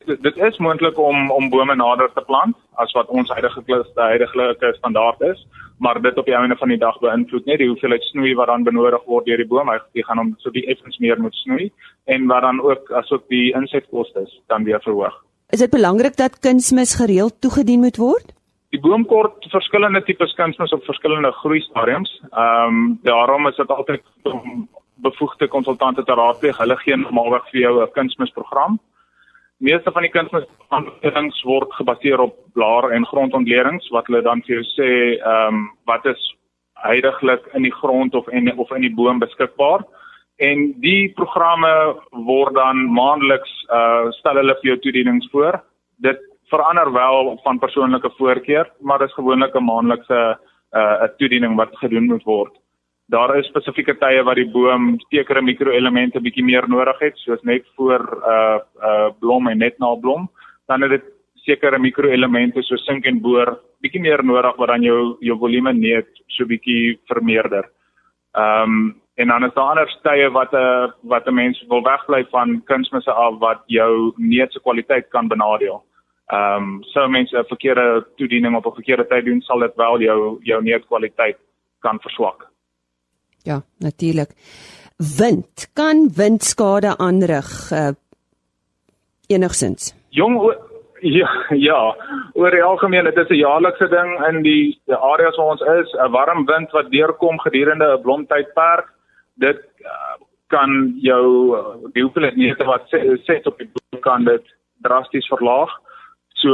dit 0.07 0.37
is 0.37 0.57
moontlik 0.57 0.97
om 0.99 1.31
om 1.31 1.49
bome 1.49 1.75
nader 1.75 2.09
te 2.13 2.23
plant 2.25 2.55
as 2.83 2.91
wat 2.95 3.07
ons 3.07 3.29
huidige 3.29 3.63
huidige 3.95 4.73
standaard 4.77 5.21
is, 5.21 5.47
maar 5.77 6.01
dit 6.01 6.17
op 6.17 6.25
die 6.25 6.35
einde 6.35 6.55
van 6.55 6.69
die 6.69 6.77
dag 6.77 6.99
beïnvloed 6.99 7.45
net 7.45 7.59
die 7.59 7.67
hoeveelheid 7.67 8.03
snoei 8.11 8.33
wat 8.35 8.47
dan 8.47 8.63
benodig 8.63 9.03
word 9.05 9.25
deur 9.25 9.41
die 9.41 9.47
boom. 9.47 9.69
Hy 9.69 10.05
gaan 10.07 10.21
hom 10.21 10.33
so 10.39 10.53
die 10.53 10.65
effens 10.71 10.97
meer 11.03 11.19
moet 11.21 11.35
snoei 11.43 11.71
en 12.05 12.27
wat 12.31 12.45
dan 12.45 12.61
ook 12.61 12.91
asook 13.01 13.27
die 13.33 13.51
insetkoste 13.57 14.27
dan 14.47 14.63
weer 14.63 14.81
verhoog. 14.85 15.23
Is 15.51 15.63
dit 15.63 15.71
belangrik 15.71 16.17
dat 16.17 16.39
kunsmis 16.39 16.95
gereeld 16.99 17.41
toegedien 17.41 17.83
moet 17.83 17.97
word? 17.97 18.36
Die 18.75 18.79
boom 18.79 19.05
kort 19.05 19.45
verskillende 19.51 20.01
tipes 20.03 20.33
kunsmis 20.35 20.73
op 20.75 20.83
verskillende 20.83 21.31
groeistadiums. 21.31 22.11
Ehm 22.31 22.67
um, 22.67 22.99
daarom 23.03 23.47
is 23.47 23.55
dit 23.55 23.69
altyd 23.69 24.03
om 24.23 24.67
bevoegde 24.95 25.47
konsultante 25.47 26.03
te 26.03 26.13
raadpleeg. 26.13 26.57
Hulle 26.57 26.77
gee 26.77 26.95
normaalweg 26.97 27.49
vir 27.51 27.61
jou 27.61 27.81
'n 27.83 27.91
kunsmisprogram 27.91 28.79
meeste 29.57 29.91
van 29.91 30.05
die 30.05 30.13
kunsmisaanwysings 30.13 31.39
word 31.47 31.71
gebaseer 31.79 32.21
op 32.21 32.35
blaar 32.53 32.91
en 32.93 33.05
grondontledings 33.09 33.89
wat 33.95 34.09
hulle 34.09 34.21
dan 34.25 34.43
vir 34.45 34.57
jou 34.57 34.65
sê 34.75 34.89
ehm 35.17 35.55
um, 35.55 35.63
wat 35.89 36.05
is 36.05 36.25
heidaglik 36.85 37.47
in 37.57 37.65
die 37.65 37.73
grond 37.73 38.13
of 38.15 38.27
en 38.27 38.51
of 38.57 38.71
in 38.75 38.85
die 38.85 38.93
boom 38.93 39.19
beskikbaar 39.19 39.81
en 40.49 40.67
die 40.83 41.09
programme 41.17 41.71
word 42.29 42.53
dan 42.55 42.85
maandeliks 42.93 43.53
uh 43.73 44.11
stel 44.19 44.37
hulle 44.41 44.57
vir 44.61 44.69
jou 44.71 44.77
toedienings 44.85 45.29
voor 45.33 45.57
dit 46.05 46.21
verander 46.49 46.91
wel 46.91 47.39
van 47.43 47.59
persoonlike 47.59 48.11
voorkeur 48.17 48.71
maar 48.79 48.99
dis 48.99 49.13
gewoonlik 49.13 49.55
'n 49.55 49.63
maandelikse 49.63 50.39
uh 50.73 51.03
'n 51.03 51.11
toediening 51.17 51.55
wat 51.55 51.77
gedoen 51.77 52.05
moet 52.05 52.23
word 52.23 52.53
daar 53.07 53.35
is 53.39 53.47
spesifieke 53.47 53.95
tye 54.01 54.23
wat 54.27 54.35
die 54.39 54.49
boom 54.51 54.95
sekere 55.07 55.41
mikroelemente 55.41 56.19
bietjie 56.23 56.43
meer 56.43 56.67
nodig 56.67 56.99
het, 56.99 57.15
soos 57.23 57.43
net 57.47 57.65
voor 57.79 58.03
uh 58.19 58.59
uh 58.83 59.09
blom 59.19 59.47
en 59.47 59.63
net 59.63 59.79
na 59.79 59.93
blom. 59.95 60.27
Dan 60.67 60.83
het 60.83 60.97
dit 60.97 61.07
sekere 61.47 61.79
mikroelemente 61.79 62.61
soos 62.67 62.83
sink 62.85 63.05
en 63.05 63.21
boor 63.23 63.55
bietjie 63.81 64.03
meer 64.03 64.23
nodig 64.23 64.59
wat 64.59 64.73
dan 64.73 64.83
jou 64.83 65.15
jou 65.23 65.37
volume 65.39 65.73
net 65.73 66.07
so 66.27 66.45
bietjie 66.45 66.99
vermeerder. 67.07 67.69
Ehm 68.35 68.63
um, 68.63 68.95
en 69.17 69.27
dan 69.27 69.43
is 69.47 69.53
daar 69.55 69.71
ander 69.71 69.89
tye 70.03 70.29
wat 70.29 70.51
'n 70.53 70.57
uh, 70.57 70.91
wat 71.01 71.27
'n 71.27 71.33
mens 71.33 71.63
wil 71.69 71.81
wegbly 71.83 72.25
van 72.31 72.61
kunsmisse 72.65 73.11
af 73.11 73.39
wat 73.39 73.63
jou 73.65 74.13
neut 74.17 74.51
se 74.51 74.59
kwaliteit 74.59 75.07
kan 75.09 75.27
benadeel. 75.27 75.83
Ehm 76.27 76.63
um, 76.63 76.83
so 76.83 77.07
mense 77.07 77.37
'n 77.37 77.47
verkeerde 77.47 78.05
toediening 78.15 78.55
op 78.55 78.65
'n 78.65 78.79
verkeerde 78.79 79.07
tyd 79.07 79.25
doen 79.25 79.41
sal 79.41 79.59
dit 79.59 79.75
wel 79.75 80.01
jou 80.01 80.39
jou 80.43 80.63
neut 80.63 80.85
kwaliteit 80.87 81.37
kan 81.79 81.99
verswak. 81.99 82.47
Ja, 83.43 83.61
natuurlik. 83.79 84.29
Wind 84.97 85.71
kan 85.73 86.09
windskade 86.15 86.97
aanrig 86.97 87.71
uh 87.71 87.91
enigsins. 89.27 89.93
Jong 90.09 90.55
ja, 91.01 91.29
ja, 91.49 91.95
oor 92.33 92.51
die 92.51 92.63
algemeen, 92.63 93.03
dit 93.03 93.17
is 93.17 93.29
'n 93.29 93.43
jaarlikse 93.43 93.87
ding 93.87 94.25
in 94.27 94.41
die, 94.41 94.79
die 94.85 94.95
areas 94.95 95.35
waar 95.35 95.51
ons 95.51 95.61
is, 95.61 95.93
'n 95.93 96.11
warm 96.11 96.45
wind 96.45 96.71
wat 96.71 96.91
deurkom 96.91 97.39
gedurende 97.39 97.97
'n 97.97 98.01
blomtydperk. 98.01 98.87
Dit 99.35 99.59
uh, 99.79 100.15
kan 100.47 100.93
jou 101.01 101.55
uh, 101.57 101.91
die 101.93 102.03
hoeveelheid 102.03 102.35
neute 102.35 102.63
wat 102.63 102.87
set 103.23 103.47
op 103.47 103.57
die 103.57 103.69
boom 103.73 104.01
kan 104.01 104.23
dit 104.23 104.43
drasties 104.81 105.27
verlaag. 105.27 105.69
So 106.41 106.53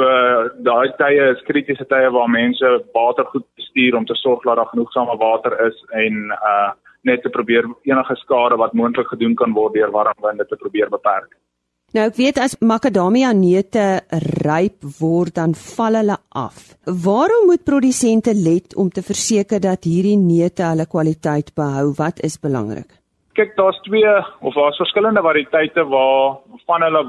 daai 0.64 0.94
tye 1.00 1.32
is 1.34 1.44
kritiese 1.48 1.86
tye 1.92 2.10
waar 2.16 2.30
mense 2.32 2.70
water 2.96 3.26
goed 3.34 3.46
bestuur 3.60 3.98
om 4.00 4.06
te 4.06 4.16
sorg 4.16 4.46
dat 4.48 4.60
daar 4.62 4.72
genoegsame 4.72 5.18
water 5.20 5.58
is 5.68 5.84
en 6.06 6.32
uh 6.32 6.72
net 7.04 7.20
te 7.22 7.30
probeer 7.30 7.66
enige 7.84 8.16
skade 8.16 8.56
wat 8.56 8.74
moontlik 8.80 9.10
gedoen 9.12 9.34
kan 9.36 9.52
word 9.52 9.74
deur 9.76 9.92
warm 9.92 10.20
winde 10.24 10.46
te 10.48 10.56
probeer 10.56 10.88
beperk. 10.88 11.34
Nou 11.94 12.08
ek 12.10 12.16
weet 12.18 12.40
as 12.42 12.56
makadamia 12.64 13.34
neute 13.38 13.84
ryp 14.48 14.88
word 15.02 15.36
dan 15.36 15.52
val 15.54 16.00
hulle 16.00 16.16
af. 16.32 16.72
Waarom 17.04 17.52
moet 17.52 17.66
produsente 17.68 18.34
let 18.34 18.74
om 18.80 18.90
te 18.90 19.04
verseker 19.06 19.62
dat 19.62 19.86
hierdie 19.86 20.18
neute 20.18 20.64
hulle 20.66 20.88
kwaliteit 20.90 21.52
behou? 21.60 21.92
Wat 22.00 22.24
is 22.26 22.40
belangrik? 22.42 22.88
Kyk, 23.38 23.54
daar's 23.60 23.78
twee 23.86 24.16
of 24.42 24.58
daar's 24.58 24.80
verskillende 24.82 25.22
variëteite 25.26 25.86
waar 25.92 26.40
van 26.66 26.88
hulle 26.88 27.04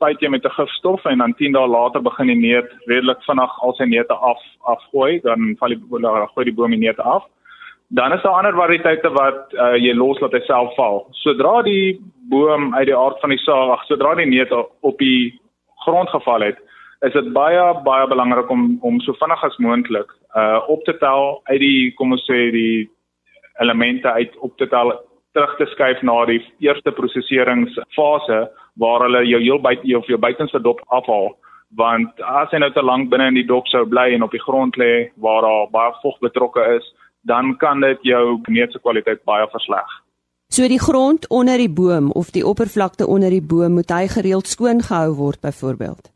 byt 0.00 0.20
jy 0.20 0.28
met 0.28 0.44
'n 0.44 0.56
gifstof 0.58 1.04
en 1.04 1.18
dan 1.18 1.34
10 1.34 1.52
dae 1.52 1.66
later 1.66 2.02
begin 2.02 2.26
die 2.26 2.36
neut 2.36 2.70
redelik 2.86 3.22
vinnig 3.26 3.52
al 3.62 3.74
sy 3.74 3.84
neute 3.84 4.14
af 4.14 4.40
afgooi, 4.64 5.20
dan 5.20 5.56
val 5.58 5.68
die 5.68 5.80
gooi 6.34 6.44
die 6.44 6.54
boom 6.54 6.70
die 6.70 6.84
neute 6.86 7.02
af. 7.02 7.24
Dan 7.88 8.12
is 8.12 8.22
daar 8.22 8.32
ander 8.32 8.54
variëteite 8.54 9.10
wat 9.12 9.52
uh, 9.52 9.76
jy 9.76 9.94
los 9.94 10.20
laat 10.20 10.32
hy 10.32 10.40
self 10.40 10.74
val. 10.76 11.06
Sodra 11.12 11.62
die 11.62 12.00
boom 12.30 12.74
uit 12.74 12.86
die 12.86 12.96
aard 12.96 13.20
van 13.20 13.30
die 13.30 13.38
saag, 13.38 13.70
ag 13.70 13.84
sodra 13.86 14.14
die 14.14 14.26
neut 14.26 14.52
op 14.80 14.98
die 14.98 15.40
grond 15.84 16.08
geval 16.08 16.40
het, 16.40 16.58
is 17.06 17.12
dit 17.12 17.32
baie 17.32 17.62
baie 17.84 18.06
belangrik 18.10 18.50
om 18.50 18.78
om 18.82 19.00
so 19.00 19.14
vinnig 19.20 19.44
as 19.44 19.58
moontlik 19.62 20.10
uh 20.36 20.60
op 20.68 20.84
te 20.84 20.94
tel 20.98 21.40
uit 21.44 21.60
die 21.60 21.92
kom 21.98 22.12
ons 22.12 22.24
sê 22.26 22.50
die 22.54 22.88
elemente 23.62 24.10
uit 24.10 24.34
op 24.38 24.56
te 24.58 24.66
tel 24.68 24.92
terug 25.38 25.56
te 25.58 25.66
skuif 25.70 26.00
na 26.02 26.24
die 26.26 26.40
eerste 26.66 26.90
proseseringsfase 27.00 28.38
waar 28.82 29.04
hulle 29.06 29.22
jou 29.30 29.40
heel 29.42 29.60
byt 29.62 29.86
of 29.96 30.10
jou 30.10 30.18
buitenste 30.18 30.58
dop 30.66 30.82
afhaal 31.00 31.30
want 31.76 32.20
as 32.24 32.50
hy 32.52 32.58
nou 32.62 32.70
te 32.72 32.82
lank 32.82 33.10
binne 33.12 33.28
in 33.30 33.36
die 33.36 33.46
dop 33.46 33.66
sou 33.68 33.84
bly 33.86 34.08
en 34.16 34.24
op 34.26 34.32
die 34.34 34.42
grond 34.42 34.76
lê 34.80 35.10
waar 35.24 35.44
daar 35.44 35.70
baie 35.70 35.94
vog 36.02 36.18
betrokke 36.24 36.64
is 36.76 36.86
dan 37.28 37.56
kan 37.60 37.80
dit 37.84 37.98
jou 38.08 38.40
neutse 38.48 38.78
kwaliteit 38.80 39.24
baie 39.28 39.46
versleg. 39.52 39.88
So 40.48 40.68
die 40.68 40.80
grond 40.80 41.28
onder 41.28 41.60
die 41.60 41.68
boom 41.68 42.10
of 42.16 42.30
die 42.32 42.46
oppervlakte 42.46 43.06
onder 43.06 43.30
die 43.30 43.44
boom 43.44 43.76
moet 43.76 43.90
hy 43.92 44.06
gereeld 44.08 44.48
skoon 44.48 44.80
gehou 44.80 45.12
word 45.18 45.42
byvoorbeeld. 45.44 46.08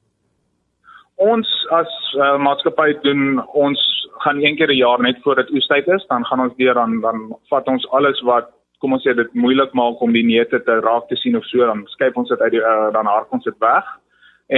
Ons 1.20 1.48
as 1.70 1.90
uh, 2.16 2.38
maatskappy 2.40 2.94
doen 3.04 3.42
ons 3.52 3.80
gaan 4.24 4.40
een 4.40 4.56
keer 4.56 4.72
'n 4.72 4.80
jaar 4.80 5.02
net 5.02 5.20
voor 5.22 5.36
dit 5.36 5.50
oestyd 5.50 5.88
is, 5.88 6.06
dan 6.08 6.24
gaan 6.24 6.40
ons 6.40 6.56
deur 6.56 6.74
dan 6.74 7.00
dan 7.00 7.36
vat 7.50 7.68
ons 7.68 7.90
alles 7.90 8.20
wat 8.20 8.48
kom 8.82 8.96
ons 8.98 9.04
sê 9.06 9.14
dit 9.16 9.34
moeilik 9.38 9.74
maak 9.78 10.02
om 10.02 10.12
die 10.12 10.26
neute 10.26 10.60
te 10.66 10.78
raak 10.82 11.08
te 11.08 11.18
sien 11.22 11.38
of 11.38 11.46
so 11.48 11.64
dan 11.64 11.86
skuif 11.94 12.18
ons 12.18 12.32
dit 12.34 12.46
uit 12.46 12.56
die 12.56 12.62
uh, 12.62 12.90
dan 12.96 13.10
hark 13.10 13.32
ons 13.38 13.46
dit 13.46 13.58
weg 13.62 13.86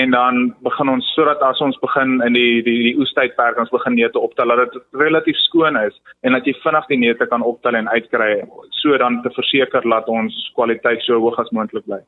en 0.01 0.11
dan 0.11 0.55
begin 0.67 0.89
ons 0.89 1.09
sodat 1.15 1.43
as 1.47 1.61
ons 1.63 1.77
begin 1.83 2.17
in 2.27 2.35
die 2.39 2.63
die 2.67 2.79
die 2.89 2.95
oestydperk 2.99 3.61
ons 3.63 3.73
begin 3.75 3.95
neute 3.99 4.21
optel 4.27 4.55
dat 4.57 4.73
dit 4.75 5.01
relatief 5.05 5.39
skoon 5.45 5.79
is 5.81 5.95
en 6.27 6.37
dat 6.37 6.49
jy 6.49 6.57
vinnig 6.65 6.91
die 6.91 7.01
neute 7.07 7.29
kan 7.31 7.45
optel 7.47 7.79
en 7.79 7.91
uitkry 7.93 8.33
so 8.81 8.99
dan 9.05 9.21
te 9.23 9.33
verseker 9.37 9.87
dat 9.95 10.11
ons 10.11 10.41
kwaliteit 10.59 11.05
so 11.07 11.21
hoog 11.21 11.39
as 11.39 11.53
moontlik 11.53 11.87
bly. 11.87 12.01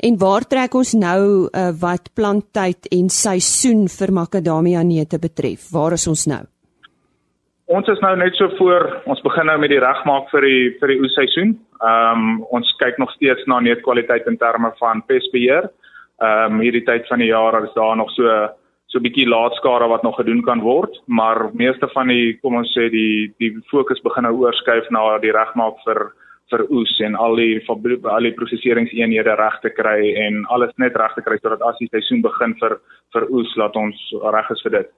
En 0.00 0.16
waar 0.20 0.46
trek 0.48 0.74
ons 0.74 0.94
nou 0.96 1.22
uh, 1.46 1.70
wat 1.80 2.12
planttyd 2.16 2.88
en 2.96 3.10
seisoen 3.12 3.84
vir 3.92 4.12
makadamia 4.12 4.82
neute 4.82 5.18
betref? 5.20 5.68
Waar 5.72 5.98
is 5.98 6.06
ons 6.08 6.24
nou? 6.30 6.44
Ons 7.66 7.88
is 7.90 7.98
nou 7.98 8.12
net 8.14 8.36
so 8.38 8.46
voor 8.60 8.84
ons 9.10 9.20
begin 9.26 9.48
nou 9.50 9.56
met 9.58 9.72
die 9.72 9.80
regmaak 9.82 10.28
vir 10.30 10.44
die 10.46 10.66
vir 10.78 10.92
die 10.92 11.00
oesseisoen. 11.02 11.56
Ehm 11.82 12.20
um, 12.20 12.36
ons 12.54 12.68
kyk 12.78 12.98
nog 13.02 13.10
steeds 13.16 13.42
na 13.50 13.58
neutkwaliteit 13.60 14.26
in 14.30 14.38
terme 14.38 14.70
van 14.78 15.02
pestbeheer. 15.08 15.66
Ehm 16.22 16.54
um, 16.54 16.60
hierdie 16.62 16.84
tyd 16.86 17.08
van 17.10 17.18
die 17.18 17.32
jaar 17.32 17.58
is 17.64 17.74
daar 17.74 17.96
nog 17.96 18.12
so 18.14 18.30
so 18.86 18.98
'n 18.98 19.02
bietjie 19.02 19.26
laatskare 19.26 19.88
wat 19.88 20.02
nog 20.02 20.14
gedoen 20.16 20.42
kan 20.42 20.60
word, 20.60 20.94
maar 21.06 21.50
meeste 21.52 21.88
van 21.88 22.06
die 22.08 22.38
kom 22.42 22.54
ons 22.54 22.70
sê 22.70 22.86
die 22.90 23.34
die 23.38 23.50
fokus 23.70 24.00
begin 24.02 24.22
nou 24.22 24.34
oorskuif 24.46 24.86
na 24.90 25.18
die 25.18 25.34
regmaak 25.34 25.82
vir 25.84 26.12
vir 26.50 26.62
oes 26.70 27.00
en 27.00 27.16
al 27.16 27.34
die 27.36 27.58
al 27.66 28.22
die 28.22 28.36
proseseringseenhede 28.38 29.34
reg 29.34 29.58
te 29.62 29.70
kry 29.70 30.14
en 30.14 30.46
alles 30.46 30.70
net 30.76 30.94
reg 30.96 31.14
te 31.14 31.22
kry 31.22 31.38
sodat 31.38 31.62
as 31.62 31.78
die 31.80 31.90
seisoen 31.90 32.22
begin 32.22 32.54
vir 32.62 32.78
vir 33.12 33.26
oes 33.30 33.56
laat 33.56 33.76
ons 33.76 33.98
reg 34.22 34.50
is 34.50 34.62
vir 34.62 34.72
dit. 34.78 34.88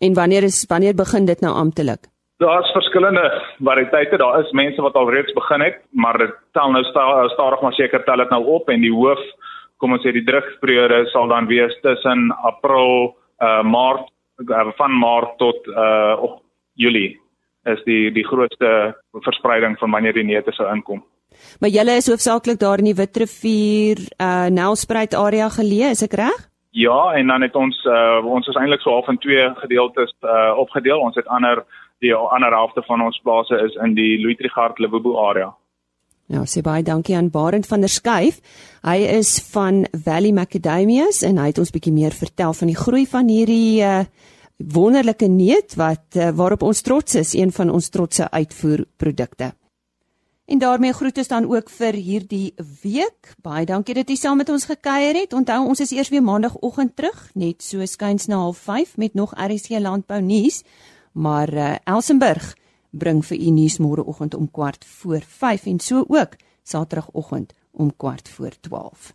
En 0.00 0.14
wanneer 0.14 0.42
is 0.42 0.64
wanneer 0.68 0.94
begin 0.94 1.26
dit 1.26 1.40
nou 1.40 1.52
amptelik? 1.52 2.13
Daar's 2.44 2.72
verskillende 2.76 3.24
variëteite. 3.64 4.16
Daar 4.20 4.40
is 4.40 4.50
mense 4.52 4.82
wat 4.82 4.96
al 5.00 5.10
reeds 5.10 5.32
begin 5.32 5.62
het, 5.64 5.78
maar 5.90 6.18
dit 6.18 6.32
tel 6.52 6.70
nou 6.74 6.84
stadig 7.32 7.62
maar 7.62 7.72
seker 7.72 8.04
tel 8.04 8.20
dit 8.20 8.30
nou 8.30 8.42
op 8.58 8.68
en 8.68 8.80
die 8.84 8.92
hoof, 8.92 9.22
kom 9.80 9.96
ons 9.96 10.04
sê 10.04 10.12
die 10.12 10.26
drugperiode 10.26 11.06
sal 11.12 11.30
dan 11.32 11.48
wees 11.48 11.72
tussen 11.86 12.28
April, 12.44 13.14
uh 13.40 13.62
Maart 13.64 14.10
uh, 14.44 14.66
van 14.76 14.92
Maart 15.00 15.38
tot 15.40 15.66
uh 15.72 16.20
of 16.20 16.40
Julie 16.74 17.16
is 17.64 17.80
die 17.88 18.12
die 18.12 18.26
grootste 18.28 18.70
verspreiding 19.24 19.78
van 19.80 19.90
wanneer 19.90 20.12
die 20.12 20.26
neute 20.28 20.52
sou 20.52 20.68
inkom. 20.68 21.00
Maar 21.60 21.72
julle 21.72 21.96
is 21.96 22.10
hoofsaaklik 22.12 22.60
daar 22.60 22.82
in 22.84 22.90
die 22.92 22.98
Witrifuur 22.98 24.04
uh 24.20 24.50
Nelspruit 24.52 25.16
area 25.16 25.48
geleë, 25.48 25.94
is 25.96 26.04
ek 26.04 26.18
reg? 26.20 26.44
Ja, 26.76 27.14
en 27.14 27.32
dan 27.32 27.42
het 27.46 27.56
ons 27.56 27.80
uh 27.88 28.20
ons 28.26 28.52
is 28.52 28.60
eintlik 28.60 28.84
so 28.84 28.92
half 28.92 29.08
in 29.08 29.18
twee 29.22 29.48
gedeeltes 29.64 30.12
uh 30.20 30.52
opgedeel. 30.60 31.00
Ons 31.00 31.16
het 31.16 31.26
ander 31.26 31.64
die 32.02 32.14
ander 32.14 32.54
helfte 32.54 32.82
van 32.86 33.02
ons 33.04 33.20
plase 33.22 33.58
is 33.66 33.76
in 33.84 33.94
die 33.94 34.16
Louis 34.22 34.36
Trichardt 34.36 34.78
Lebobo 34.78 35.18
area. 35.28 35.52
Nou, 36.32 36.46
sê 36.48 36.62
baie 36.64 36.82
dankie 36.82 37.16
aan 37.18 37.28
Barend 37.28 37.66
van 37.68 37.82
der 37.84 37.92
Schuyf. 37.92 38.38
Hy 38.84 38.96
is 39.18 39.36
van 39.52 39.84
Valley 39.92 40.32
Macadamias 40.32 41.20
en 41.26 41.36
hy 41.40 41.50
het 41.50 41.60
ons 41.60 41.72
bietjie 41.74 41.92
meer 41.92 42.16
vertel 42.16 42.56
van 42.56 42.70
die 42.70 42.78
groei 42.78 43.04
van 43.06 43.28
hierdie 43.28 43.82
uh, 43.84 44.06
wonderlike 44.56 45.28
neut 45.28 45.76
wat 45.76 46.16
uh, 46.16 46.30
waarop 46.32 46.64
ons 46.64 46.80
trots 46.86 47.20
is, 47.20 47.34
een 47.36 47.52
van 47.52 47.70
ons 47.70 47.90
trotse 47.92 48.30
uitvoerprodukte. 48.30 49.52
En 50.44 50.60
daarmee 50.60 50.92
groet 50.92 51.18
ons 51.18 51.28
dan 51.28 51.44
ook 51.48 51.70
vir 51.72 51.96
hierdie 51.96 52.54
week. 52.82 53.32
Baie 53.44 53.64
dankie 53.68 53.96
dat 53.96 54.08
jy 54.08 54.16
saam 54.20 54.40
met 54.40 54.48
ons 54.52 54.66
gekuier 54.68 55.16
het. 55.16 55.32
Onthou 55.32 55.60
ons 55.68 55.80
is 55.80 55.92
eers 55.92 56.12
weer 56.12 56.24
maandagooggend 56.24 56.96
terug, 56.96 57.20
net 57.32 57.64
so 57.64 57.84
skuins 57.84 58.28
na 58.28 58.40
05:30 58.52 58.96
met 58.96 59.14
nog 59.14 59.32
RC 59.36 59.80
landbou 59.80 60.20
nuus 60.20 60.62
maar 61.14 61.50
uh, 61.54 61.74
Elsenburg 61.84 62.54
bring 62.90 63.22
vir 63.26 63.38
u 63.38 63.50
nuus 63.50 63.78
môreoggend 63.78 64.34
om 64.34 64.50
kwart 64.50 64.84
voor 64.84 65.22
5 65.26 65.66
en 65.66 65.80
so 65.80 66.04
ook 66.08 66.36
saterdagoggend 66.62 67.52
om 67.70 67.96
kwart 67.96 68.28
voor 68.28 68.52
12. 68.60 69.14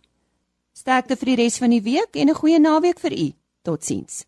Sterkte 0.72 1.16
vir 1.16 1.32
die 1.32 1.38
res 1.44 1.58
van 1.60 1.70
die 1.70 1.82
week 1.82 2.16
en 2.16 2.28
'n 2.28 2.40
goeie 2.40 2.60
naweek 2.60 3.00
vir 3.00 3.12
u. 3.12 3.32
Totsiens. 3.62 4.24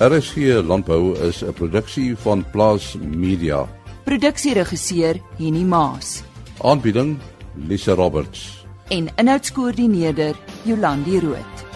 RSG 0.00 0.64
Landbou 0.64 1.16
is 1.28 1.42
'n 1.42 1.52
produksie 1.52 2.16
van 2.16 2.44
Plaas 2.50 2.96
Media. 2.96 3.68
Produksieregisseur 4.04 5.20
Henny 5.38 5.62
Maas. 5.62 6.22
Aanbieding 6.62 7.18
Lisa 7.54 7.92
Roberts. 7.92 8.64
En 8.88 9.08
inhoudskoördineerder 9.16 10.36
Jolandi 10.64 11.20
Root. 11.20 11.69